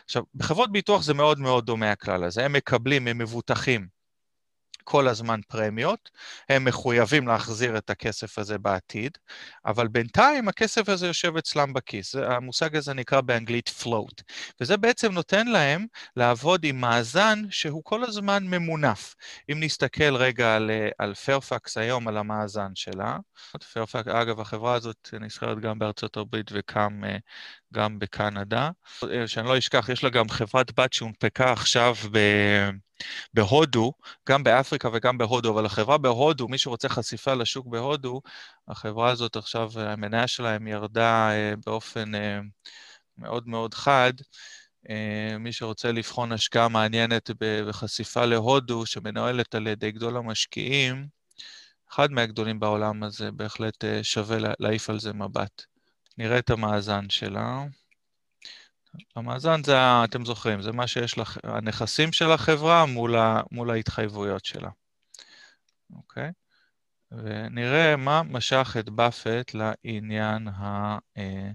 עכשיו, 0.05 0.23
בחברות 0.35 0.71
ביטוח 0.71 1.03
זה 1.03 1.13
מאוד 1.13 1.39
מאוד 1.39 1.65
דומה 1.65 1.91
הכלל 1.91 2.23
הזה, 2.23 2.45
הם 2.45 2.53
מקבלים, 2.53 3.07
הם 3.07 3.17
מבוטחים. 3.17 3.98
כל 4.83 5.07
הזמן 5.07 5.39
פרמיות, 5.47 6.09
הם 6.49 6.65
מחויבים 6.65 7.27
להחזיר 7.27 7.77
את 7.77 7.89
הכסף 7.89 8.39
הזה 8.39 8.57
בעתיד, 8.57 9.17
אבל 9.65 9.87
בינתיים 9.87 10.47
הכסף 10.47 10.89
הזה 10.89 11.07
יושב 11.07 11.37
אצלם 11.37 11.73
בכיס. 11.73 12.15
המושג 12.15 12.75
הזה 12.75 12.93
נקרא 12.93 13.21
באנגלית 13.21 13.71
float, 13.81 14.23
וזה 14.61 14.77
בעצם 14.77 15.11
נותן 15.11 15.47
להם 15.47 15.85
לעבוד 16.15 16.63
עם 16.63 16.81
מאזן 16.81 17.41
שהוא 17.49 17.83
כל 17.83 18.03
הזמן 18.03 18.43
ממונף. 18.47 19.15
אם 19.51 19.57
נסתכל 19.63 20.15
רגע 20.15 20.55
על, 20.55 20.71
על 20.97 21.13
פרפקס 21.13 21.77
היום, 21.77 22.07
על 22.07 22.17
המאזן 22.17 22.71
שלה, 22.75 23.17
פרפקס, 23.73 24.07
אגב, 24.07 24.39
החברה 24.39 24.73
הזאת 24.73 25.09
נסחרת 25.19 25.59
גם 25.59 25.79
בארצות 25.79 26.17
הברית 26.17 26.51
וקם 26.53 27.01
גם 27.73 27.99
בקנדה. 27.99 28.69
שאני 29.27 29.47
לא 29.47 29.57
אשכח, 29.57 29.89
יש 29.89 30.03
לה 30.03 30.09
גם 30.09 30.29
חברת 30.29 30.79
בת 30.79 30.93
שהונפקה 30.93 31.51
עכשיו 31.51 31.95
ב... 32.11 32.19
בהודו, 33.33 33.93
גם 34.29 34.43
באפריקה 34.43 34.89
וגם 34.93 35.17
בהודו, 35.17 35.53
אבל 35.53 35.65
החברה 35.65 35.97
בהודו, 35.97 36.47
מי 36.47 36.57
שרוצה 36.57 36.89
חשיפה 36.89 37.33
לשוק 37.33 37.67
בהודו, 37.67 38.21
החברה 38.67 39.11
הזאת 39.11 39.35
עכשיו, 39.35 39.71
המניה 39.75 40.27
שלהם 40.27 40.67
ירדה 40.67 41.31
אה, 41.31 41.53
באופן 41.65 42.15
אה, 42.15 42.39
מאוד 43.17 43.47
מאוד 43.47 43.73
חד. 43.73 44.13
אה, 44.89 45.37
מי 45.39 45.53
שרוצה 45.53 45.91
לבחון 45.91 46.31
השקעה 46.31 46.69
מעניינת 46.69 47.31
בחשיפה 47.39 48.25
להודו, 48.25 48.85
שמנוהלת 48.85 49.55
על 49.55 49.67
ידי 49.67 49.91
גדול 49.91 50.17
המשקיעים, 50.17 51.07
אחד 51.91 52.11
מהגדולים 52.11 52.59
בעולם 52.59 53.03
הזה, 53.03 53.31
בהחלט 53.31 53.83
שווה 54.03 54.37
להעיף 54.59 54.89
על 54.89 54.99
זה 54.99 55.13
מבט. 55.13 55.65
נראה 56.19 56.39
את 56.39 56.49
המאזן 56.49 57.09
שלה. 57.09 57.63
המאזן 59.15 59.63
זה, 59.63 59.75
אתם 60.03 60.25
זוכרים, 60.25 60.61
זה 60.61 60.71
מה 60.71 60.87
שיש 60.87 61.17
לך, 61.17 61.37
הנכסים 61.43 62.11
של 62.11 62.31
החברה 62.31 62.85
מול, 62.85 63.15
ה, 63.15 63.41
מול 63.51 63.71
ההתחייבויות 63.71 64.45
שלה. 64.45 64.69
אוקיי? 65.95 66.31
ונראה 67.11 67.95
מה 67.95 68.23
משך 68.23 68.75
את 68.79 68.89
באפט 68.89 69.51
לעניין 69.53 70.47
ה... 70.47 70.97
אה, 71.17 71.49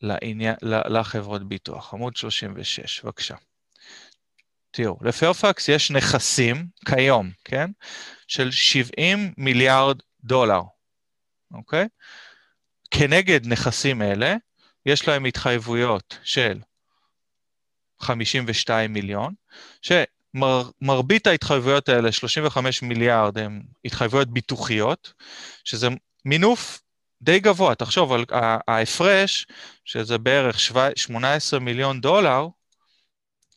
לעניין, 0.00 0.54
לחברות 0.62 1.48
ביטוח. 1.48 1.94
עמוד 1.94 2.16
36, 2.16 3.00
בבקשה. 3.00 3.36
תראו, 4.70 4.98
לפרפקס 5.00 5.68
יש 5.68 5.90
נכסים 5.90 6.66
כיום, 6.88 7.30
כן? 7.44 7.70
של 8.28 8.50
70 8.50 9.34
מיליארד 9.36 9.96
דולר, 10.24 10.62
אוקיי? 11.54 11.88
כנגד 12.92 13.46
נכסים 13.46 14.02
אלה, 14.02 14.36
יש 14.86 15.08
להם 15.08 15.24
התחייבויות 15.24 16.18
של 16.22 16.60
52 18.00 18.92
מיליון, 18.92 19.34
שמרבית 19.82 21.26
ההתחייבויות 21.26 21.88
האלה, 21.88 22.12
35 22.12 22.82
מיליארד, 22.82 23.38
הן 23.38 23.62
התחייבויות 23.84 24.28
ביטוחיות, 24.28 25.12
שזה 25.64 25.88
מינוף 26.24 26.80
די 27.22 27.40
גבוה. 27.40 27.74
תחשוב 27.74 28.12
על 28.12 28.24
ההפרש, 28.68 29.46
שזה 29.84 30.18
בערך 30.18 30.60
18 30.96 31.60
מיליון 31.60 32.00
דולר, 32.00 32.46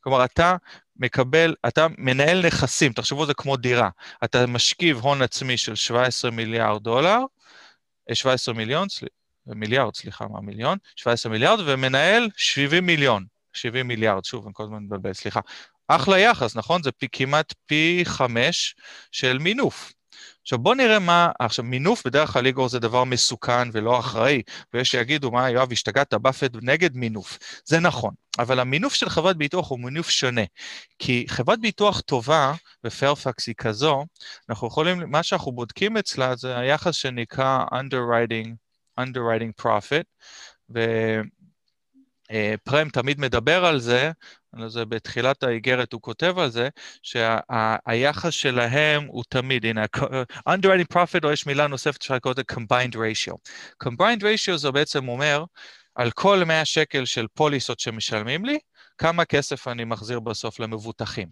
כלומר, 0.00 0.24
אתה 0.24 0.56
מקבל, 0.96 1.54
אתה 1.68 1.86
מנהל 1.98 2.46
נכסים, 2.46 2.92
תחשבו 2.92 3.20
על 3.20 3.26
זה 3.26 3.34
כמו 3.34 3.56
דירה. 3.56 3.90
אתה 4.24 4.46
משכיב 4.46 4.98
הון 4.98 5.22
עצמי 5.22 5.56
של 5.56 5.74
17 5.74 6.30
מיליארד 6.30 6.82
דולר, 6.82 7.18
17 8.12 8.52
אה, 8.52 8.58
מיליון, 8.58 8.88
מיליארד, 9.54 9.94
סליחה, 9.94 10.26
מה 10.28 10.40
מיליון? 10.40 10.78
17 10.96 11.32
מיליארד, 11.32 11.58
ומנהל 11.66 12.28
70 12.36 12.86
מיליון. 12.86 13.24
70 13.52 13.88
מיליארד, 13.88 14.24
שוב, 14.24 14.44
אני 14.44 14.54
כל 14.54 14.62
הזמן 14.62 14.82
מבלבל, 14.82 15.12
סליחה. 15.12 15.40
אחלה 15.88 16.18
יחס, 16.18 16.56
נכון? 16.56 16.82
זה 16.82 16.92
פי, 16.92 17.06
כמעט 17.12 17.54
פי 17.66 18.02
חמש 18.04 18.74
של 19.12 19.38
מינוף. 19.38 19.92
עכשיו 20.42 20.58
בואו 20.58 20.74
נראה 20.74 20.98
מה, 20.98 21.30
עכשיו 21.38 21.64
מינוף 21.64 22.06
בדרך 22.06 22.30
כלל 22.30 22.46
איגור 22.46 22.68
זה 22.68 22.78
דבר 22.78 23.04
מסוכן 23.04 23.68
ולא 23.72 23.98
אחראי, 23.98 24.42
ויש 24.74 24.88
שיגידו, 24.88 25.30
מה 25.30 25.50
יואב, 25.50 25.72
השתגעת 25.72 26.14
באפט 26.14 26.50
נגד 26.62 26.96
מינוף. 26.96 27.38
זה 27.64 27.80
נכון, 27.80 28.14
אבל 28.38 28.60
המינוף 28.60 28.94
של 28.94 29.08
חברת 29.08 29.36
ביטוח 29.36 29.70
הוא 29.70 29.80
מינוף 29.80 30.10
שונה, 30.10 30.42
כי 30.98 31.24
חברת 31.28 31.60
ביטוח 31.60 32.00
טובה, 32.00 32.52
ופרפקס 32.84 33.46
היא 33.46 33.54
כזו, 33.58 34.04
אנחנו 34.48 34.66
יכולים, 34.66 35.10
מה 35.10 35.22
שאנחנו 35.22 35.52
בודקים 35.52 35.96
אצלה 35.96 36.36
זה 36.36 36.58
היחס 36.58 36.94
שנקרא 36.94 37.64
underwriting 37.72 38.65
underwriting 39.00 39.62
profit, 39.62 40.04
ופרם 42.30 42.88
תמיד 42.88 43.20
מדבר 43.20 43.64
על 43.64 43.78
זה, 43.80 44.10
זה 44.66 44.84
בתחילת 44.84 45.42
האיגרת 45.42 45.92
הוא 45.92 46.00
כותב 46.00 46.38
על 46.38 46.50
זה, 46.50 46.68
שהיחס 47.02 48.32
שה, 48.32 48.40
שלהם 48.40 49.04
הוא 49.04 49.24
תמיד, 49.28 49.66
הנה, 49.66 49.84
underwriting 50.48 50.94
profit, 50.94 51.24
או 51.24 51.32
יש 51.32 51.46
מילה 51.46 51.66
נוספת 51.66 52.02
שאפשר 52.02 52.14
לקרוא 52.14 52.32
לזה 52.32 52.42
combined 52.52 52.94
ratio. 52.94 53.34
combined 53.84 54.22
ratio 54.22 54.56
זה 54.56 54.70
בעצם 54.70 55.08
אומר, 55.08 55.44
על 55.94 56.10
כל 56.10 56.44
100 56.44 56.64
שקל 56.64 57.04
של 57.04 57.26
פוליסות 57.34 57.80
שמשלמים 57.80 58.44
לי, 58.44 58.58
כמה 58.98 59.24
כסף 59.24 59.68
אני 59.68 59.84
מחזיר 59.84 60.20
בסוף 60.20 60.60
למבוטחים. 60.60 61.28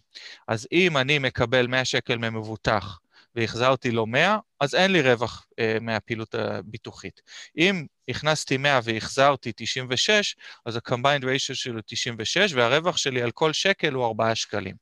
אז 0.48 0.68
אם 0.72 0.96
אני 0.96 1.18
מקבל 1.18 1.66
100 1.66 1.84
שקל 1.84 2.18
ממבוטח 2.18 2.98
והחזרתי 3.34 3.90
לו 3.90 4.06
100, 4.06 4.38
אז 4.60 4.74
אין 4.74 4.92
לי 4.92 5.02
רווח 5.02 5.46
אה, 5.58 5.76
מהפעילות 5.80 6.34
הביטוחית. 6.34 7.20
אם 7.58 7.86
הכנסתי 8.08 8.56
100 8.56 8.80
והחזרתי 8.84 9.52
96, 9.56 10.36
אז 10.66 10.76
ה-combined 10.76 11.22
ratio 11.22 11.54
שלו 11.54 11.80
96, 11.86 12.52
והרווח 12.52 12.96
שלי 12.96 13.22
על 13.22 13.30
כל 13.30 13.52
שקל 13.52 13.92
הוא 13.92 14.06
4 14.06 14.34
שקלים. 14.34 14.74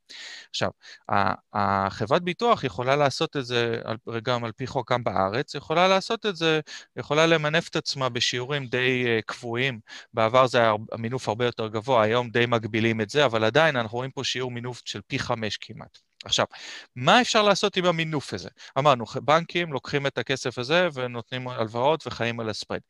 עכשיו, 0.51 0.71
החברת 1.53 2.23
ביטוח 2.23 2.65
יכולה 2.65 2.97
לעשות 2.97 3.37
את 3.37 3.47
זה, 3.47 3.81
גם 4.23 4.45
על 4.45 4.53
פי 4.53 4.67
חוק 4.67 4.93
גם 4.93 5.05
בארץ, 5.05 5.55
יכולה 5.55 5.89
לעשות 5.89 6.27
את 6.27 6.37
זה, 6.37 6.61
יכולה 6.97 7.27
למנף 7.27 7.69
את 7.69 7.77
עצמה 7.77 8.09
בשיעורים 8.09 8.67
די 8.67 9.05
uh, 9.05 9.23
קבועים. 9.27 9.81
בעבר 10.15 10.47
זה 10.47 10.59
היה 10.59 10.73
מינוף 10.99 11.29
הרבה 11.29 11.45
יותר 11.45 11.69
גבוה, 11.69 12.03
היום 12.03 12.31
די 12.31 12.47
מגבילים 12.47 13.01
את 13.01 13.11
זה, 13.11 13.25
אבל 13.25 13.45
עדיין 13.45 13.77
אנחנו 13.77 13.97
רואים 13.99 14.11
פה 14.11 14.25
שיעור 14.25 14.51
מינוף 14.51 14.83
של 14.85 15.01
פי 15.07 15.19
5 15.19 15.57
כמעט. 15.57 16.12
עכשיו, 16.25 16.47
מה 16.97 17.21
אפשר 17.21 17.43
לעשות 17.43 17.77
עם 17.77 17.85
המינוף 17.85 18.35
הזה? 18.35 18.49
אמרנו, 18.79 19.05
בנקים 19.23 19.73
לוקחים 19.73 20.07
את 20.07 20.19
הכסף 20.19 20.59
הזה 20.59 20.89
ונותנים 20.95 21.49
הלוואות 21.49 22.07
וחיים 22.07 22.41
על 22.41 22.51
הספרד. 22.51 22.81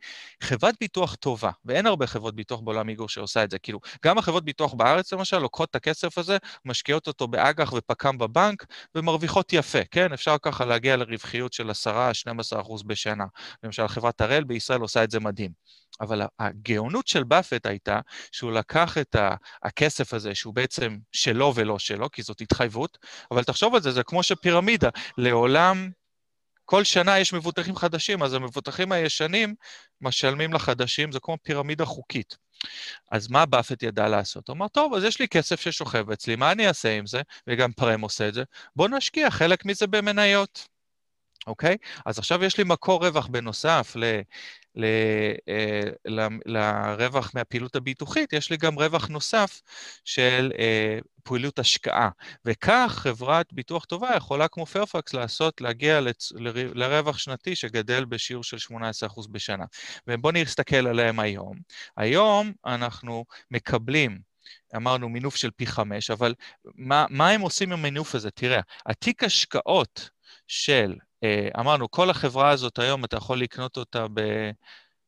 חברת 0.42 0.74
ביטוח 0.80 1.14
טובה, 1.14 1.50
ואין 1.64 1.86
הרבה 1.86 2.06
חברות 2.06 2.34
ביטוח 2.34 2.60
בעולם 2.60 2.88
איגור 2.88 3.08
שעושה 3.08 3.44
את 3.44 3.50
זה, 3.50 3.58
כאילו, 3.58 3.80
גם 4.04 4.18
החברות 4.18 4.44
ביטוח 4.44 4.74
בארץ 4.74 5.12
למשל 5.12 5.38
לוקחות 5.38 5.70
את 5.70 5.74
הכסף 5.74 6.18
הזה, 6.18 6.36
משקיעות 6.64 7.06
אותו 7.06 7.28
באג"ח 7.28 7.72
ופק"ם 7.72 8.18
בבנק, 8.18 8.66
ומרוויחות 8.94 9.52
יפה, 9.52 9.84
כן? 9.90 10.12
אפשר 10.12 10.36
ככה 10.42 10.64
להגיע 10.64 10.96
לרווחיות 10.96 11.52
של 11.52 11.70
10-12% 11.70 12.86
בשנה. 12.86 13.24
למשל, 13.62 13.88
חברת 13.88 14.20
הראל 14.20 14.44
בישראל 14.44 14.80
עושה 14.80 15.04
את 15.04 15.10
זה 15.10 15.20
מדהים. 15.20 15.62
אבל 16.00 16.22
הגאונות 16.38 17.06
של 17.06 17.24
באפט 17.24 17.66
הייתה 17.66 18.00
שהוא 18.32 18.52
לקח 18.52 18.98
את 18.98 19.16
הכסף 19.62 20.14
הזה, 20.14 20.34
שהוא 20.34 20.54
בעצם 20.54 20.98
שלו 21.12 21.52
ולא 21.54 21.78
שלו, 21.78 22.10
כי 22.10 22.22
זאת 22.22 22.40
התחייבות, 22.40 22.98
אבל 23.30 23.44
תחשוב 23.44 23.74
על 23.74 23.82
זה, 23.82 23.90
זה 23.90 24.02
כמו 24.02 24.22
שפירמידה, 24.22 24.88
לעולם 25.18 25.90
כל 26.64 26.84
שנה 26.84 27.18
יש 27.18 27.32
מבוטחים 27.32 27.76
חדשים, 27.76 28.22
אז 28.22 28.34
המבוטחים 28.34 28.92
הישנים 28.92 29.54
משלמים 30.00 30.52
לחדשים, 30.52 31.12
זה 31.12 31.18
כמו 31.22 31.36
פירמידה 31.42 31.84
חוקית. 31.84 32.36
אז 33.10 33.28
מה 33.30 33.46
באפט 33.46 33.82
ידע 33.82 34.08
לעשות? 34.08 34.48
הוא 34.48 34.54
אמר, 34.56 34.68
טוב, 34.68 34.94
אז 34.94 35.04
יש 35.04 35.20
לי 35.20 35.28
כסף 35.28 35.60
ששוכב 35.60 36.10
אצלי, 36.10 36.36
מה 36.36 36.52
אני 36.52 36.68
אעשה 36.68 36.98
עם 36.98 37.06
זה? 37.06 37.22
וגם 37.46 37.72
פרם 37.72 38.00
עושה 38.00 38.28
את 38.28 38.34
זה. 38.34 38.42
בואו 38.76 38.88
נשקיע 38.88 39.30
חלק 39.30 39.64
מזה 39.64 39.86
במניות. 39.86 40.68
אוקיי? 41.46 41.76
אז 42.06 42.18
עכשיו 42.18 42.44
יש 42.44 42.58
לי 42.58 42.64
מקור 42.64 43.06
רווח 43.06 43.26
בנוסף 43.26 43.92
ל, 43.96 44.04
ל, 44.76 44.84
אה, 45.48 45.82
ל, 46.06 46.26
לרווח 46.46 47.30
מהפעילות 47.34 47.76
הביטוחית, 47.76 48.32
יש 48.32 48.50
לי 48.50 48.56
גם 48.56 48.78
רווח 48.78 49.08
נוסף 49.08 49.60
של 50.04 50.52
אה, 50.58 50.98
פעילות 51.22 51.58
השקעה. 51.58 52.10
וכך 52.44 52.94
חברת 52.96 53.52
ביטוח 53.52 53.84
טובה 53.84 54.10
יכולה 54.16 54.48
כמו 54.48 54.66
פרפקס 54.66 55.14
לעשות, 55.14 55.60
להגיע 55.60 56.00
לצ, 56.00 56.32
ל, 56.32 56.78
לרווח 56.80 57.18
שנתי 57.18 57.56
שגדל 57.56 58.04
בשיעור 58.04 58.44
של 58.44 58.56
18% 58.56 59.28
בשנה. 59.30 59.64
ובואו 60.06 60.32
נסתכל 60.32 60.86
עליהם 60.86 61.20
היום. 61.20 61.56
היום 61.96 62.52
אנחנו 62.66 63.24
מקבלים 63.50 64.32
אמרנו 64.76 65.08
מינוף 65.08 65.36
של 65.36 65.50
פי 65.50 65.66
חמש, 65.66 66.10
אבל 66.10 66.34
מה, 66.64 67.06
מה 67.10 67.30
הם 67.30 67.40
עושים 67.40 67.72
עם 67.72 67.78
המינוף 67.78 68.14
הזה? 68.14 68.30
תראה, 68.30 68.60
התיק 68.86 69.24
השקעות 69.24 70.10
של 70.46 70.94
אמרנו, 71.60 71.90
כל 71.90 72.10
החברה 72.10 72.50
הזאת 72.50 72.78
היום, 72.78 73.04
אתה 73.04 73.16
יכול 73.16 73.40
לקנות 73.40 73.76
אותה 73.76 74.06
ב... 74.14 74.20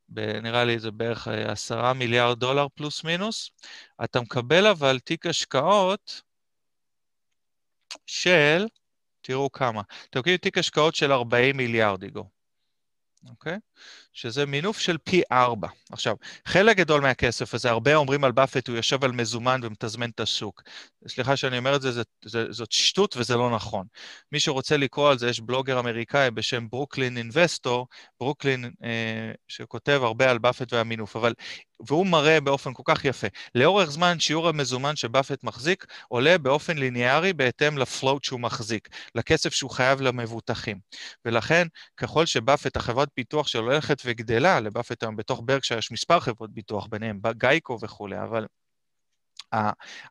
ב 0.09 0.21
נראה 0.21 0.65
לי 0.65 0.79
זה 0.79 0.91
בערך 0.91 1.29
אה, 1.29 1.53
עשרה 1.53 1.93
מיליארד 1.93 2.41
דולר 2.41 2.67
פלוס 2.75 3.05
מינוס. 3.05 3.51
אתה 4.05 4.21
מקבל 4.21 4.67
אבל 4.67 4.99
תיק 4.99 5.27
השקעות 5.27 6.23
של, 8.07 8.67
תראו 9.21 9.53
כמה, 9.53 9.83
אתה 10.11 10.19
מקבל 10.19 10.37
תיק 10.37 10.59
השקעות 10.59 10.95
של 10.95 11.13
40 11.13 11.57
מיליארד, 11.57 12.03
איגור. 12.03 12.29
אוקיי? 13.31 13.59
שזה 14.13 14.47
מינוף 14.47 14.79
של 14.79 14.99
פי 15.05 15.23
ארבע. 15.33 15.69
עכשיו, 15.93 16.17
חלק 16.49 16.77
גדול 16.77 17.01
מהכסף 17.01 17.55
הזה, 17.55 17.71
הרבה 17.71 17.95
אומרים 17.95 18.25
על 18.25 18.33
באפט, 18.33 18.69
הוא 18.69 18.77
יושב 18.77 19.05
על 19.05 19.13
מזומן 19.13 19.61
ומתזמן 19.63 20.11
את 20.11 20.21
השוק. 20.21 20.63
סליחה 21.09 21.37
שאני 21.37 21.59
אומר 21.59 21.77
את 21.77 21.83
זה, 21.83 21.93
זה, 21.93 22.03
זה, 22.25 22.53
זאת 22.53 22.73
שטות 22.73 23.17
וזה 23.17 23.37
לא 23.37 23.51
נכון. 23.51 23.87
מי 24.33 24.41
שרוצה 24.41 24.77
לקרוא 24.77 25.11
על 25.11 25.19
זה, 25.19 25.29
יש 25.29 25.41
בלוגר 25.41 25.79
אמריקאי 25.79 26.31
בשם 26.31 26.67
Brooklyn 26.71 27.17
Investor, 27.17 27.87
ברוקלין, 28.21 28.71
אה, 28.85 29.33
שכותב 29.49 30.01
הרבה 30.05 30.31
על 30.31 30.39
באפט 30.39 30.73
והמינוף, 30.73 31.17
אבל 31.17 31.33
והוא 31.87 32.07
מראה 32.07 32.41
באופן 32.41 32.75
כל 32.75 32.83
כך 32.87 33.05
יפה. 33.05 33.27
לאורך 33.55 33.91
זמן 33.91 34.21
שיעור 34.21 34.49
המזומן 34.49 34.97
שבאפט 34.97 35.45
מחזיק 35.45 35.87
עולה 36.09 36.39
באופן 36.39 36.79
ליניארי 36.79 37.33
בהתאם 37.33 37.79
ל 37.79 37.86
float 37.86 38.25
שהוא 38.25 38.41
מחזיק, 38.41 38.89
לכסף 39.15 39.55
שהוא 39.55 39.71
חייב 39.71 40.01
למבוטחים. 40.01 40.79
ולכן, 41.25 41.67
ככל 41.97 42.27
שבאפט, 42.27 42.77
החברת 42.77 43.09
פיתוח 43.15 43.47
שלו 43.47 43.64
הולכת 43.65 44.03
וגדלה, 44.05 44.61
לבאפט 44.61 45.03
היום 45.03 45.17
בתוך 45.17 45.43
ברקשייר 45.45 45.79
יש 45.79 45.93
מספר 45.93 46.21
חברות 46.21 46.53
ביטוח, 46.53 46.87
ביניהם 46.87 47.21
גייקו 47.39 47.79
וכולי, 47.83 48.23
אבל 48.23 48.47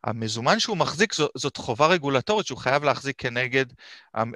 המזומן 0.04 0.58
שהוא 0.58 0.76
מחזיק 0.76 1.14
זאת 1.36 1.56
חובה 1.56 1.86
רגולטורית 1.86 2.46
שהוא 2.46 2.58
חייב 2.58 2.84
להחזיק 2.84 3.14
כנגד 3.18 3.66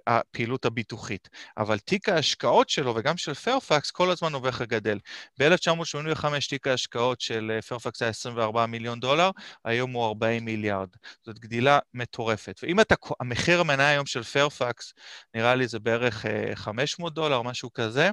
הפעילות 0.07 0.65
הביטוחית. 0.65 1.29
אבל 1.59 1.79
תיק 1.79 2.09
ההשקעות 2.09 2.69
שלו 2.69 2.97
וגם 2.97 3.17
של 3.17 3.35
פרפקס 3.35 3.91
כל 3.91 4.11
הזמן 4.11 4.33
הולך 4.33 4.63
וגדל. 4.65 4.99
ב-1985 5.39 6.27
תיק 6.49 6.67
ההשקעות 6.67 7.21
של 7.21 7.59
פרפקס 7.69 8.03
היה 8.03 8.11
24 8.11 8.67
מיליון 8.67 9.01
דולר, 9.01 9.31
היום 9.65 9.91
הוא 9.93 10.07
40 10.07 10.45
מיליארד. 10.45 10.89
זאת 11.27 11.39
גדילה 11.39 11.79
מטורפת. 11.95 12.61
ואם 12.63 12.81
אתה, 12.81 12.95
המחיר 13.21 13.61
המניה 13.61 13.89
היום 13.89 14.07
של 14.07 14.23
פרפקס, 14.23 14.93
נראה 15.35 15.55
לי 15.55 15.69
זה 15.69 15.79
בערך 15.79 16.27
500 16.55 17.11
אה, 17.11 17.15
דולר, 17.15 17.43
משהו 17.43 17.73
כזה, 17.73 18.11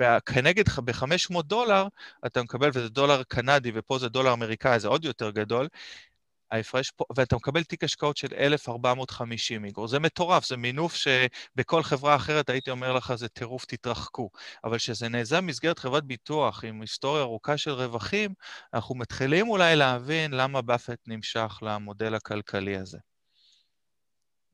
וכנגד 0.00 0.64
ב-500 0.84 1.42
דולר 1.42 1.86
אתה 2.26 2.42
מקבל, 2.42 2.70
וזה 2.72 2.88
דולר 2.88 3.22
קנדי 3.22 3.72
ופה 3.74 3.98
זה 3.98 4.08
דולר 4.08 4.32
אמריקאי, 4.32 4.80
זה 4.80 4.88
עוד 4.88 5.04
יותר 5.04 5.30
גדול, 5.30 5.68
ההפרש 6.52 6.90
פה, 6.90 7.04
ואתה 7.16 7.36
מקבל 7.36 7.62
תיק 7.62 7.84
השקעות 7.84 8.16
של 8.16 8.28
1,450 8.38 9.64
איגור. 9.64 9.88
זה 9.88 9.98
מטורף, 9.98 10.46
זה 10.46 10.56
מינוף 10.56 10.94
שבכל 10.94 11.82
חברה 11.82 12.16
אחרת 12.16 12.50
הייתי 12.50 12.70
אומר 12.70 12.92
לך, 12.92 13.14
זה 13.14 13.28
טירוף, 13.28 13.64
תתרחקו. 13.64 14.30
אבל 14.64 14.78
כשזה 14.78 15.08
נעזר 15.08 15.40
במסגרת 15.40 15.78
חברת 15.78 16.04
ביטוח 16.04 16.64
עם 16.64 16.80
היסטוריה 16.80 17.22
ארוכה 17.22 17.56
של 17.56 17.70
רווחים, 17.70 18.34
אנחנו 18.74 18.94
מתחילים 18.94 19.48
אולי 19.48 19.76
להבין 19.76 20.32
למה 20.32 20.62
באפט 20.62 20.98
נמשך 21.06 21.58
למודל 21.62 22.14
הכלכלי 22.14 22.76
הזה. 22.76 22.98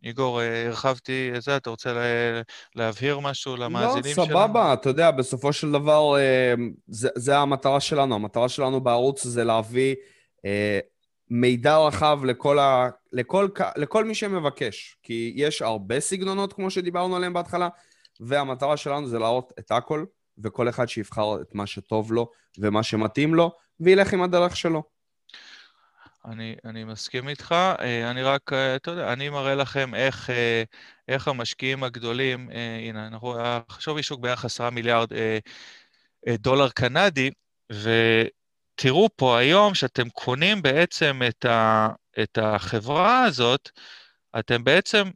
איגור, 0.04 0.40
אה, 0.40 0.66
הרחבתי 0.66 1.32
את 1.36 1.42
זה, 1.42 1.56
אתה 1.56 1.70
רוצה 1.70 1.92
להבהיר 2.74 3.18
משהו 3.18 3.56
למאזינים 3.56 4.14
שלנו? 4.14 4.30
לא, 4.30 4.34
סבבה, 4.34 4.72
אתה 4.72 4.88
יודע, 4.88 5.10
בסופו 5.10 5.52
של 5.52 5.72
דבר, 5.72 6.18
אה, 6.18 6.54
זה, 6.86 7.08
זה 7.14 7.38
המטרה 7.38 7.80
שלנו. 7.80 8.14
המטרה 8.14 8.48
שלנו 8.48 8.80
בערוץ 8.80 9.24
זה 9.24 9.44
להביא 9.44 9.94
אה, 10.44 10.78
מידע 11.30 11.78
רחב 11.78 12.24
לכל, 12.24 12.58
ה... 12.58 12.88
לכל, 13.12 13.48
לכל 13.76 14.04
מי 14.04 14.14
שמבקש, 14.14 14.96
כי 15.02 15.32
יש 15.36 15.62
הרבה 15.62 16.00
סגנונות, 16.00 16.52
כמו 16.52 16.70
שדיברנו 16.70 17.16
עליהם 17.16 17.32
בהתחלה, 17.32 17.68
והמטרה 18.20 18.76
שלנו 18.76 19.08
זה 19.08 19.18
להראות 19.18 19.52
את 19.58 19.70
הכל, 19.70 20.04
וכל 20.38 20.68
אחד 20.68 20.88
שיבחר 20.88 21.40
את 21.40 21.54
מה 21.54 21.66
שטוב 21.66 22.12
לו 22.12 22.30
ומה 22.58 22.82
שמתאים 22.82 23.34
לו, 23.34 23.52
וילך 23.80 24.12
עם 24.12 24.22
הדרך 24.22 24.56
שלו. 24.56 24.82
אני, 26.24 26.56
אני 26.64 26.84
מסכים 26.84 27.28
איתך, 27.28 27.54
אה, 27.80 28.10
אני 28.10 28.22
רק, 28.22 28.52
אה, 28.52 28.76
אתה 28.76 28.90
יודע, 28.90 29.12
אני 29.12 29.28
מראה 29.28 29.54
לכם 29.54 29.94
איך, 29.94 30.30
אה, 30.30 30.62
איך 31.08 31.28
המשקיעים 31.28 31.84
הגדולים, 31.84 32.50
הנה, 32.88 33.06
אנחנו, 33.06 33.34
שווי 33.78 34.02
שוק 34.02 34.20
בערך 34.20 34.44
עשרה 34.44 34.70
מיליארד 34.70 35.08
דולר 36.28 36.68
קנדי, 36.70 37.30
ו... 37.72 37.90
תראו 38.80 39.08
פה 39.16 39.38
היום 39.38 39.74
שאתם 39.74 40.08
קונים 40.10 40.62
בעצם 40.62 41.20
את, 41.28 41.44
ה, 41.44 41.88
את 42.22 42.38
החברה 42.42 43.24
הזאת, 43.24 43.70
אתם 44.38 44.64
בעצם 44.64 45.10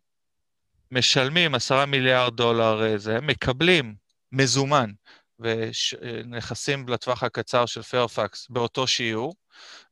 משלמים 0.91 1.55
עשרה 1.55 1.87
מיליארד 1.87 2.37
דולר 2.37 2.85
איזה, 2.85 3.21
מקבלים 3.21 3.95
מזומן 4.33 4.91
ונכסים 5.39 6.89
לטווח 6.89 7.23
הקצר 7.23 7.67
של 7.67 7.83
פרפקס 7.83 8.47
באותו 8.51 8.87
שיעור. 8.87 9.35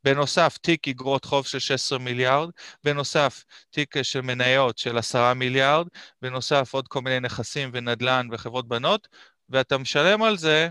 בנוסף, 0.04 0.59
תיק 0.62 0.88
אגרות 0.88 1.24
חוב 1.24 1.46
של 1.46 1.59
16 1.59 1.98
מיליארד, 1.98 2.50
בנוסף, 2.85 3.44
תיק 3.70 4.02
של 4.02 4.20
מניות 4.20 4.78
של 4.78 4.98
10 4.98 5.35
מיליארד, 5.35 5.87
בנוסף, 6.22 6.74
עוד 6.74 6.88
כל 6.88 7.00
מיני 7.00 7.20
נכסים 7.20 7.70
ונדל"ן 7.72 8.28
וחברות 8.33 8.68
בנות, 8.68 9.09
ואתה 9.48 9.78
משלם 9.78 10.22
על 10.22 10.37
זה 10.37 10.68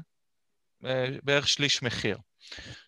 אה, 0.85 1.07
בערך 1.23 1.47
שליש 1.47 1.83
מחיר. 1.83 2.17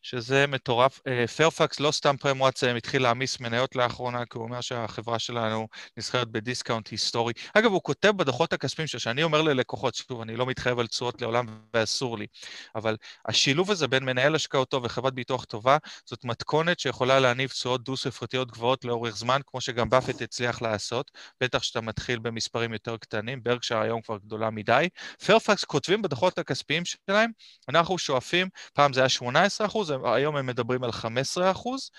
שזה 0.01 0.47
מטורף. 0.47 1.01
פרפקס 1.37 1.79
אה, 1.79 1.85
לא 1.85 1.91
סתם 1.91 2.15
פרם 2.17 2.41
וואטסאם 2.41 2.75
התחיל 2.75 3.01
להעמיס 3.03 3.39
מניות 3.39 3.75
לאחרונה, 3.75 4.25
כי 4.25 4.37
הוא 4.37 4.43
אומר 4.43 4.61
שהחברה 4.61 5.19
שלנו 5.19 5.67
נסחרת 5.97 6.27
בדיסקאונט 6.27 6.87
היסטורי. 6.87 7.33
אגב, 7.53 7.71
הוא 7.71 7.81
כותב 7.83 8.11
בדוחות 8.15 8.53
הכספיים 8.53 8.87
שלו, 8.87 8.99
שאני 8.99 9.23
אומר 9.23 9.41
ללקוחות, 9.41 9.95
שוב, 9.95 10.21
אני 10.21 10.35
לא 10.35 10.45
מתחייב 10.45 10.79
על 10.79 10.87
תשואות 10.87 11.21
לעולם 11.21 11.45
ואסור 11.73 12.17
לי, 12.17 12.27
אבל 12.75 12.97
השילוב 13.27 13.71
הזה 13.71 13.87
בין 13.87 14.03
מנהל 14.03 14.35
השקעות 14.35 14.69
טוב 14.69 14.83
וחברת 14.85 15.13
ביטוח 15.13 15.45
טובה, 15.45 15.77
זאת 16.05 16.25
מתכונת 16.25 16.79
שיכולה 16.79 17.19
להניב 17.19 17.49
תשואות 17.49 17.83
דו-ספרתיות 17.83 18.51
גבוהות 18.51 18.85
לאורך 18.85 19.17
זמן, 19.17 19.41
כמו 19.47 19.61
שגם 19.61 19.89
באפט 19.89 20.21
הצליח 20.21 20.61
לעשות, 20.61 21.11
בטח 21.41 21.63
שאתה 21.63 21.81
מתחיל 21.81 22.19
במספרים 22.19 22.73
יותר 22.73 22.97
קטנים, 22.97 23.43
ברקשייר 23.43 23.81
היום 23.81 24.01
כבר 24.01 24.17
גדולה 24.17 24.49
מדי. 24.49 24.87
פיירפקס 25.25 25.63
כותבים 25.63 26.01
בדוחות 26.01 26.39
הכספיים 26.39 26.83
שלהם, 26.85 27.31
אנחנו 27.69 27.97
שואפים, 27.97 28.47
פעם 28.73 28.93
זה 28.93 28.99
היה 28.99 29.09
18 29.09 29.50
אחוז, 29.61 29.93
היום 30.03 30.35
הם 30.35 30.45
מדברים 30.45 30.83
על 30.83 30.91
15 30.91 31.51
אחוז, 31.51 31.89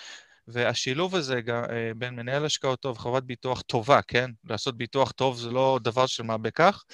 והשילוב 0.49 1.15
הזה 1.15 1.41
אה, 1.49 1.93
בין 1.97 2.15
מנהל 2.17 2.45
השקעות 2.45 2.81
טוב 2.81 2.97
וחברת 2.97 3.25
ביטוח 3.25 3.62
טובה, 3.62 4.03
כן? 4.03 4.31
לעשות 4.45 4.77
ביטוח 4.77 5.12
טוב 5.12 5.38
זה 5.38 5.51
לא 5.51 5.79
דבר 5.83 6.07
של 6.07 6.23
מה 6.23 6.38
בכך, 6.38 6.85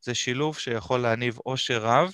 זה 0.00 0.14
שילוב 0.14 0.58
שיכול 0.58 1.00
להניב 1.00 1.38
עושר 1.44 1.82
רב. 1.82 2.12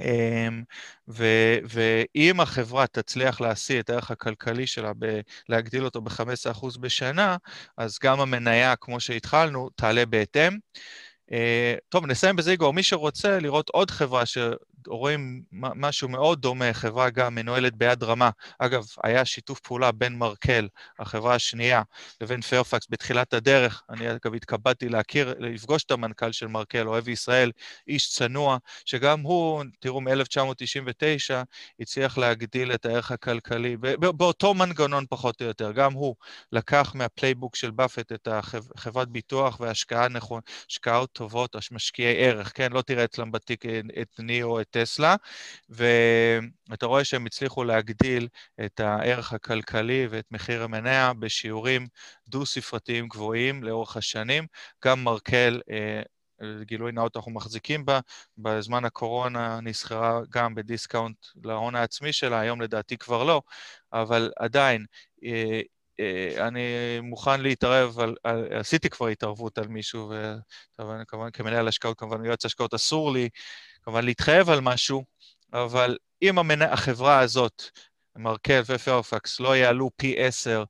אמ, 0.00 0.62
ו- 1.08 1.58
ואם 1.68 2.40
החברה 2.40 2.86
תצליח 2.86 3.40
להשיא 3.40 3.80
את 3.80 3.90
הערך 3.90 4.10
הכלכלי 4.10 4.66
שלה, 4.66 4.92
ב- 4.98 5.20
להגדיל 5.48 5.84
אותו 5.84 6.00
ב-15% 6.00 6.78
בשנה, 6.80 7.36
אז 7.78 7.98
גם 8.02 8.20
המניה, 8.20 8.76
כמו 8.76 9.00
שהתחלנו, 9.00 9.70
תעלה 9.76 10.06
בהתאם. 10.06 10.58
Uh, 11.30 11.78
טוב, 11.88 12.06
נסיים 12.06 12.36
בזה, 12.36 12.50
איגור. 12.50 12.72
מי 12.72 12.82
שרוצה 12.82 13.38
לראות 13.38 13.68
עוד 13.68 13.90
חברה. 13.90 14.22
רואים 14.86 15.42
משהו 15.52 16.08
מאוד 16.08 16.40
דומה, 16.40 16.72
חברה 16.72 17.10
גם 17.10 17.34
מנוהלת 17.34 17.74
ביד 17.76 18.02
רמה. 18.02 18.30
אגב, 18.58 18.86
היה 19.04 19.24
שיתוף 19.24 19.60
פעולה 19.60 19.92
בין 19.92 20.18
מרקל, 20.18 20.68
החברה 20.98 21.34
השנייה, 21.34 21.82
לבין 22.20 22.40
פיירפקס 22.40 22.86
בתחילת 22.90 23.34
הדרך. 23.34 23.82
אני 23.90 24.10
אגב 24.10 24.34
התכבדתי 24.34 24.88
להכיר, 24.88 25.34
לפגוש 25.38 25.84
את 25.84 25.90
המנכ"ל 25.90 26.32
של 26.32 26.46
מרקל, 26.46 26.86
אוהב 26.86 27.08
ישראל, 27.08 27.50
איש 27.88 28.14
צנוע, 28.14 28.58
שגם 28.84 29.20
הוא, 29.20 29.64
תראו, 29.80 30.00
מ-1999, 30.00 31.34
הצליח 31.80 32.18
להגדיל 32.18 32.72
את 32.72 32.86
הערך 32.86 33.10
הכלכלי, 33.10 33.76
באותו 33.98 34.54
מנגנון 34.54 35.04
פחות 35.08 35.42
או 35.42 35.46
יותר. 35.46 35.72
גם 35.72 35.92
הוא 35.92 36.14
לקח 36.52 36.92
מה 36.94 37.06
playbook 37.06 37.56
של 37.56 37.70
באפט 37.70 38.12
את 38.12 38.28
החברת 38.30 39.08
ביטוח 39.08 39.60
והשקעה 39.60 40.08
נכון, 40.08 40.40
השקעות 40.70 41.12
טובות, 41.12 41.56
משקיעי 41.72 42.24
ערך, 42.26 42.52
כן? 42.54 42.72
לא 42.72 42.82
תראה 42.82 43.04
אצלם 43.04 43.32
בתיק 43.32 43.64
את 44.02 44.08
ניאו, 44.18 44.60
את 44.60 44.73
טסלה, 44.76 45.16
ואתה 45.68 46.86
רואה 46.86 47.04
שהם 47.04 47.26
הצליחו 47.26 47.64
להגדיל 47.64 48.28
את 48.64 48.80
הערך 48.80 49.32
הכלכלי 49.32 50.06
ואת 50.10 50.24
מחיר 50.30 50.62
המניה 50.62 51.12
בשיעורים 51.12 51.86
דו-ספרתיים 52.28 53.08
גבוהים 53.08 53.64
לאורך 53.64 53.96
השנים. 53.96 54.46
גם 54.84 55.04
מרקל, 55.04 55.60
אה, 55.70 56.02
גילוי 56.62 56.92
נאות 56.92 57.16
אנחנו 57.16 57.32
מחזיקים 57.32 57.84
בה, 57.84 58.00
בזמן 58.38 58.84
הקורונה 58.84 59.60
נסחרה 59.62 60.20
גם 60.30 60.54
בדיסקאונט 60.54 61.16
להון 61.44 61.74
העצמי 61.74 62.12
שלה, 62.12 62.40
היום 62.40 62.60
לדעתי 62.60 62.96
כבר 62.96 63.24
לא, 63.24 63.42
אבל 63.92 64.32
עדיין, 64.36 64.86
אה, 65.24 65.60
אני 66.40 66.60
מוכן 67.02 67.40
להתערב, 67.40 67.98
על, 67.98 68.14
על, 68.24 68.48
עשיתי 68.50 68.90
כבר 68.90 69.08
התערבות 69.08 69.58
על 69.58 69.68
מישהו, 69.68 70.12
וכמובן 70.80 71.30
כמנהל 71.32 71.68
השקעות, 71.68 71.98
כמובן 71.98 72.24
יועץ 72.24 72.44
השקעות 72.44 72.74
אסור 72.74 73.12
לי 73.12 73.28
כמובן 73.82 74.04
להתחייב 74.04 74.50
על 74.50 74.60
משהו, 74.60 75.04
אבל 75.52 75.96
אם 76.22 76.38
המנה, 76.38 76.72
החברה 76.72 77.20
הזאת, 77.20 77.62
מרקל 78.16 78.60
ופרפקס, 78.66 79.40
לא 79.40 79.56
יעלו 79.56 79.90
פי 79.96 80.14
עשר 80.18 80.64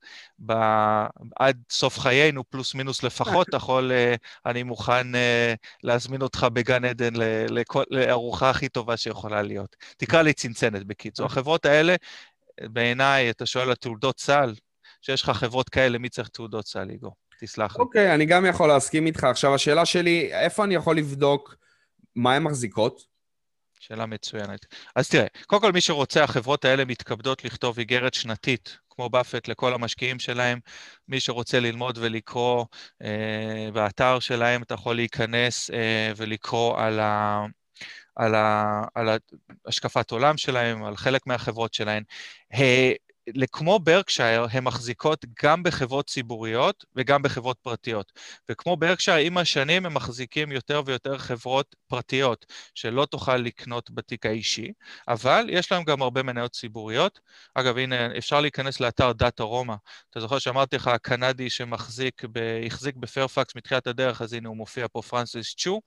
ב... 0.47 0.53
עד 1.37 1.63
סוף 1.71 1.99
חיינו, 1.99 2.45
פלוס 2.51 2.75
מינוס 2.75 3.03
לפחות, 3.03 3.47
יכול, 3.57 3.93
אה, 3.93 4.15
אני 4.47 4.63
מוכן 4.63 5.15
אה, 5.15 5.55
להזמין 5.83 6.23
אותך 6.23 6.47
בגן 6.53 6.85
עדן 6.85 7.13
לארוחה 7.91 8.51
הכי 8.51 8.69
טובה 8.69 8.97
שיכולה 8.97 9.43
להיות. 9.43 9.77
תקרא 9.97 10.23
לי 10.23 10.33
צנצנת, 10.33 10.85
בקיצור. 10.85 11.27
החברות 11.31 11.67
האלה, 11.67 11.95
בעיניי, 12.61 13.31
אתה 13.31 13.47
שואל 13.47 13.69
על 13.69 13.75
תעודות 13.75 14.21
סל, 14.21 14.55
שיש 15.05 15.23
לך 15.23 15.31
חברות 15.31 15.69
כאלה, 15.69 15.99
מי 15.99 16.09
צריך 16.09 16.29
תעודות 16.29 16.67
סל, 16.67 16.91
איגו? 16.91 17.15
תסלח 17.41 17.77
לי. 17.77 17.83
אוקיי, 17.83 18.11
okay, 18.11 18.15
אני 18.15 18.27
גם 18.27 18.47
יכול 18.47 18.69
להסכים 18.69 19.07
איתך. 19.07 19.25
עכשיו, 19.25 19.55
השאלה 19.55 19.87
שלי, 19.87 20.35
איפה 20.35 20.65
אני 20.65 20.75
יכול 20.75 20.97
לבדוק 20.97 21.57
מה 22.17 22.35
הן 22.35 22.43
מחזיקות? 22.43 23.05
שאלה 23.81 24.07
מצוינת. 24.07 24.67
אז 24.97 25.09
תראה, 25.09 25.27
קודם 25.47 25.63
כל 25.63 25.73
מי 25.73 25.81
שרוצה, 25.81 26.25
החברות 26.25 26.65
האלה 26.65 26.85
מתכבדות 26.85 27.45
לכתוב 27.45 27.79
איגרת 27.79 28.15
שנתית, 28.15 28.79
כמו 28.91 29.11
באפט, 29.11 29.49
לכל 29.49 29.75
המשקיעים 29.75 30.19
שלהם. 30.19 30.59
מי 31.09 31.21
שרוצה 31.21 31.61
ללמוד 31.61 31.99
ולקרוא 31.99 32.65
אה, 33.03 33.69
באתר 33.73 34.19
שלהם, 34.21 34.63
אתה 34.63 34.75
יכול 34.75 34.97
להיכנס 34.97 35.71
אה, 35.71 36.13
ולקרוא 36.17 36.79
על 36.79 37.01
ה... 37.01 37.45
על, 38.17 38.35
ה, 38.35 38.83
על 38.95 39.09
השקפת 39.67 40.11
עולם 40.11 40.37
שלהם, 40.37 40.85
על 40.85 40.97
חלק 40.97 41.27
מהחברות 41.27 41.75
שלהם. 41.75 42.03
כמו 43.53 43.79
ברקשייר, 43.79 44.47
הן 44.51 44.65
מחזיקות 44.65 45.25
גם 45.43 45.63
בחברות 45.63 46.07
ציבוריות 46.07 46.85
וגם 46.97 47.23
בחברות 47.23 47.59
פרטיות. 47.63 48.13
וכמו 48.49 48.77
ברקשייר, 48.77 49.27
עם 49.27 49.39
השנים 49.39 49.87
הם 49.87 49.95
מחזיקים 49.95 50.53
יותר 50.53 50.83
ויותר 50.87 51.19
חברות 51.19 51.77
פרטיות, 51.87 52.47
שלא 52.75 53.07
תוכל 53.07 53.37
לקנות 53.37 53.91
בתיק 53.91 54.27
האישי, 54.27 54.73
אבל 55.09 55.47
יש 55.51 55.73
להם 55.73 55.85
גם 55.85 56.03
הרבה 56.03 56.23
מניות 56.23 56.53
ציבוריות. 56.53 57.21
אגב, 57.55 57.79
הנה, 57.79 58.19
אפשר 58.19 58.41
להיכנס 58.41 58.81
לאתר 58.81 59.13
Dataroma. 59.13 59.75
אתה 60.11 60.21
זוכר 60.21 60.39
שאמרתי 60.39 60.77
לך, 60.77 60.89
הקנדי 60.89 61.51
שמחזיק, 61.51 62.23
החזיק 62.67 62.97
בפיירפקס 62.97 63.57
מתחילת 63.57 63.87
הדרך, 63.87 64.23
אז 64.23 64.33
הנה 64.33 64.49
הוא 64.49 64.57
מופיע 64.57 64.87
פה, 64.93 65.03
פרנסיס 65.03 65.55
צ'ו. 65.55 65.81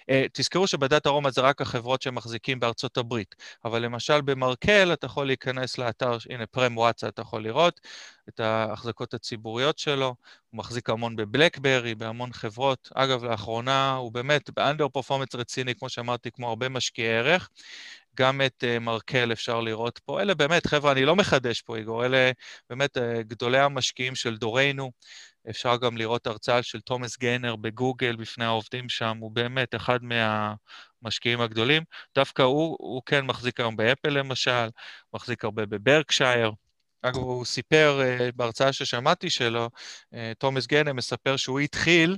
Uh, 0.00 0.14
תזכרו 0.32 0.66
שבדאטה 0.66 1.08
רומא 1.08 1.30
זה 1.30 1.40
רק 1.40 1.60
החברות 1.60 2.02
שמחזיקים 2.02 2.60
בארצות 2.60 2.96
הברית, 2.96 3.34
אבל 3.64 3.82
למשל 3.82 4.20
במרקל 4.20 4.92
אתה 4.92 5.06
יכול 5.06 5.26
להיכנס 5.26 5.78
לאתר, 5.78 6.16
הנה 6.30 6.46
פרם 6.46 6.83
וואטסאפ 6.84 7.08
אתה 7.08 7.22
יכול 7.22 7.42
לראות 7.44 7.80
את 8.28 8.40
ההחזקות 8.40 9.14
הציבוריות 9.14 9.78
שלו, 9.78 10.06
הוא 10.50 10.58
מחזיק 10.58 10.90
המון 10.90 11.16
בבלקברי, 11.16 11.94
בהמון 11.94 12.32
חברות. 12.32 12.88
אגב, 12.94 13.24
לאחרונה 13.24 13.94
הוא 13.94 14.12
באמת 14.12 14.50
באנדר 14.50 14.88
פרפורמנס 14.88 15.34
רציני, 15.34 15.74
כמו 15.74 15.88
שאמרתי, 15.88 16.30
כמו 16.30 16.48
הרבה 16.48 16.68
משקיעי 16.68 17.18
ערך. 17.18 17.48
גם 18.16 18.40
את 18.46 18.64
uh, 18.64 18.78
מרקל 18.78 19.32
אפשר 19.32 19.60
לראות 19.60 19.98
פה. 20.04 20.20
אלה 20.20 20.34
באמת, 20.34 20.66
חבר'ה, 20.66 20.92
אני 20.92 21.04
לא 21.04 21.16
מחדש 21.16 21.62
פה, 21.62 21.76
איגור, 21.76 22.04
אלה 22.04 22.30
באמת 22.70 22.96
uh, 22.96 23.00
גדולי 23.22 23.58
המשקיעים 23.58 24.14
של 24.14 24.36
דורנו. 24.36 24.90
אפשר 25.50 25.76
גם 25.76 25.96
לראות 25.96 26.26
הרצאה 26.26 26.62
של 26.62 26.80
תומאס 26.80 27.18
גיינר 27.18 27.56
בגוגל 27.56 28.16
בפני 28.16 28.44
העובדים 28.44 28.88
שם, 28.88 29.18
הוא 29.20 29.30
באמת 29.30 29.74
אחד 29.74 29.98
מהמשקיעים 30.02 31.40
הגדולים. 31.40 31.82
דווקא 32.14 32.42
הוא, 32.42 32.76
הוא 32.80 33.02
כן 33.06 33.26
מחזיק 33.26 33.60
היום 33.60 33.76
באפל 33.76 34.10
למשל, 34.10 34.68
מחזיק 35.14 35.44
הרבה 35.44 35.66
בברקשייר. 35.66 36.52
אגב, 37.04 37.16
הוא 37.16 37.44
סיפר 37.44 38.00
אה, 38.02 38.32
בהרצאה 38.36 38.72
ששמעתי 38.72 39.30
שלו, 39.30 39.70
אה, 40.14 40.16
תומאס 40.38 40.66
גיינר 40.66 40.92
מספר 40.92 41.36
שהוא 41.36 41.60
התחיל, 41.60 42.16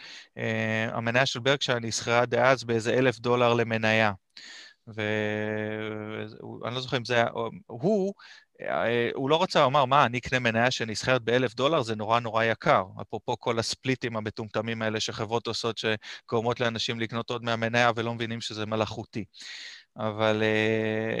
אה, 0.00 0.40
המניה 0.92 1.26
של 1.26 1.40
ברקשייר 1.40 1.78
נסחרה 1.78 2.26
דאז 2.26 2.64
באיזה 2.64 2.94
אלף 2.94 3.18
דולר 3.18 3.54
למניה. 3.54 4.12
ואני 4.86 6.74
לא 6.74 6.80
זוכר 6.80 6.96
אם 6.96 7.04
זה 7.04 7.14
היה... 7.14 7.26
הוא, 7.66 8.14
הוא 9.14 9.30
לא 9.30 9.42
רצה, 9.42 9.60
הוא 9.62 9.68
אמר, 9.68 9.84
מה, 9.84 10.06
אני 10.06 10.18
אקנה 10.18 10.38
מניה 10.38 10.70
שנסחרת 10.70 11.22
באלף 11.22 11.54
דולר? 11.54 11.82
זה 11.82 11.96
נורא 11.96 12.20
נורא 12.20 12.44
יקר. 12.44 12.84
אפרופו 13.02 13.36
כל 13.38 13.58
הספליטים 13.58 14.16
המטומטמים 14.16 14.82
האלה 14.82 15.00
שחברות 15.00 15.46
עושות, 15.46 15.78
שגורמות 15.78 16.60
לאנשים 16.60 17.00
לקנות 17.00 17.30
עוד 17.30 17.44
מהמניה 17.44 17.90
ולא 17.96 18.14
מבינים 18.14 18.40
שזה 18.40 18.66
מלאכותי. 18.66 19.24
אבל 19.96 20.42
אה, 20.42 21.20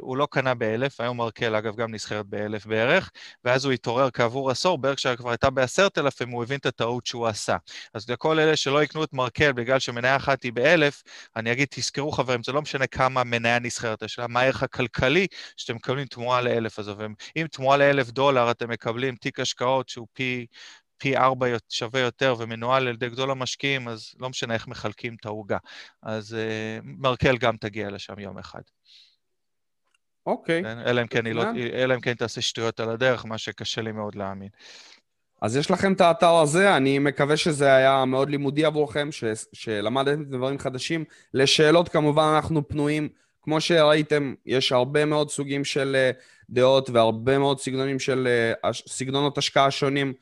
הוא 0.00 0.16
לא 0.16 0.28
קנה 0.30 0.54
באלף, 0.54 1.00
היום 1.00 1.16
מרקל 1.16 1.54
אגב 1.54 1.76
גם 1.76 1.94
נסחרת 1.94 2.26
באלף 2.26 2.66
בערך, 2.66 3.10
ואז 3.44 3.64
הוא 3.64 3.72
התעורר 3.72 4.10
כעבור 4.10 4.50
עשור, 4.50 4.78
ברקשייר 4.78 5.16
כבר 5.16 5.30
הייתה 5.30 5.50
בעשרת 5.50 5.98
אלפים, 5.98 6.30
הוא 6.30 6.42
הבין 6.42 6.58
את 6.58 6.66
הטעות 6.66 7.06
שהוא 7.06 7.26
עשה. 7.26 7.56
אז 7.94 8.10
לכל 8.10 8.40
אלה 8.40 8.56
שלא 8.56 8.82
יקנו 8.82 9.04
את 9.04 9.12
מרקל 9.12 9.52
בגלל 9.52 9.78
שמניה 9.78 10.16
אחת 10.16 10.42
היא 10.42 10.52
באלף, 10.52 11.02
אני 11.36 11.52
אגיד, 11.52 11.68
תזכרו 11.70 12.12
חברים, 12.12 12.42
זה 12.42 12.52
לא 12.52 12.62
משנה 12.62 12.86
כמה 12.86 13.24
מניה 13.24 13.58
נסחרת, 13.58 14.02
השאלה 14.02 14.26
מה 14.26 14.40
הערך 14.40 14.62
הכלכלי 14.62 15.26
שאתם 15.56 15.76
מקבלים 15.76 16.06
תמורה 16.06 16.40
לאלף 16.40 16.78
הזו, 16.78 16.96
אם 17.36 17.46
תמורה 17.50 17.76
לאלף 17.76 18.10
דולר 18.10 18.50
אתם 18.50 18.70
מקבלים 18.70 19.16
תיק 19.16 19.40
השקעות 19.40 19.88
שהוא 19.88 20.06
פי... 20.12 20.46
פי 20.98 21.16
ארבע 21.16 21.46
שווה 21.68 22.00
יותר 22.00 22.34
ומנוהל 22.38 22.88
על 22.88 22.94
ידי 22.94 23.08
גדול 23.08 23.30
המשקיעים, 23.30 23.88
אז 23.88 24.14
לא 24.18 24.28
משנה 24.30 24.54
איך 24.54 24.68
מחלקים 24.68 25.16
את 25.20 25.26
העוגה. 25.26 25.58
אז 26.02 26.36
uh, 26.36 26.82
מרקל 26.84 27.36
גם 27.36 27.56
תגיע 27.56 27.90
לשם 27.90 28.18
יום 28.18 28.38
אחד. 28.38 28.60
אוקיי. 30.26 30.62
כן? 30.62 30.78
אלא 30.78 31.00
אם 31.00 31.06
כן, 31.06 31.26
לא, 31.26 31.44
אלא 31.72 31.94
אם 31.94 32.00
כן 32.00 32.14
תעשה 32.14 32.40
שטויות 32.40 32.80
על 32.80 32.90
הדרך, 32.90 33.26
מה 33.26 33.38
שקשה 33.38 33.82
לי 33.82 33.92
מאוד 33.92 34.14
להאמין. 34.14 34.48
אז 35.42 35.56
יש 35.56 35.70
לכם 35.70 35.92
את 35.92 36.00
האתר 36.00 36.34
הזה, 36.34 36.76
אני 36.76 36.98
מקווה 36.98 37.36
שזה 37.36 37.74
היה 37.74 38.04
מאוד 38.04 38.30
לימודי 38.30 38.64
עבורכם, 38.64 39.12
ש... 39.12 39.24
שלמדתם 39.52 40.24
דברים 40.24 40.58
חדשים. 40.58 41.04
לשאלות 41.34 41.88
כמובן 41.88 42.32
אנחנו 42.34 42.68
פנויים. 42.68 43.08
כמו 43.42 43.60
שראיתם, 43.60 44.34
יש 44.46 44.72
הרבה 44.72 45.04
מאוד 45.04 45.30
סוגים 45.30 45.64
של 45.64 45.96
אה, 45.96 46.10
דעות 46.50 46.90
והרבה 46.90 47.38
מאוד 47.38 47.60
סגנונים 47.60 47.98
של 47.98 48.28
אה, 48.64 48.72
סגנונות 48.72 49.38
השקעה 49.38 49.70
שונים. 49.70 50.12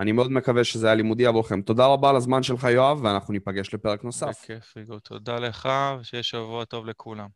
אני 0.00 0.12
מאוד 0.12 0.32
מקווה 0.32 0.64
שזה 0.64 0.86
היה 0.86 0.94
לימודי 0.94 1.26
עבורכם. 1.26 1.62
תודה 1.62 1.86
רבה 1.86 2.10
על 2.10 2.16
הזמן 2.16 2.42
שלך, 2.42 2.64
יואב, 2.64 3.04
ואנחנו 3.04 3.32
ניפגש 3.32 3.74
לפרק 3.74 4.04
נוסף. 4.04 4.42
בכיף, 4.42 4.74
איגור. 4.76 4.98
תודה 4.98 5.38
לך, 5.38 5.68
ושיהיה 6.00 6.22
שבוע 6.22 6.64
טוב 6.64 6.86
לכולם. 6.86 7.28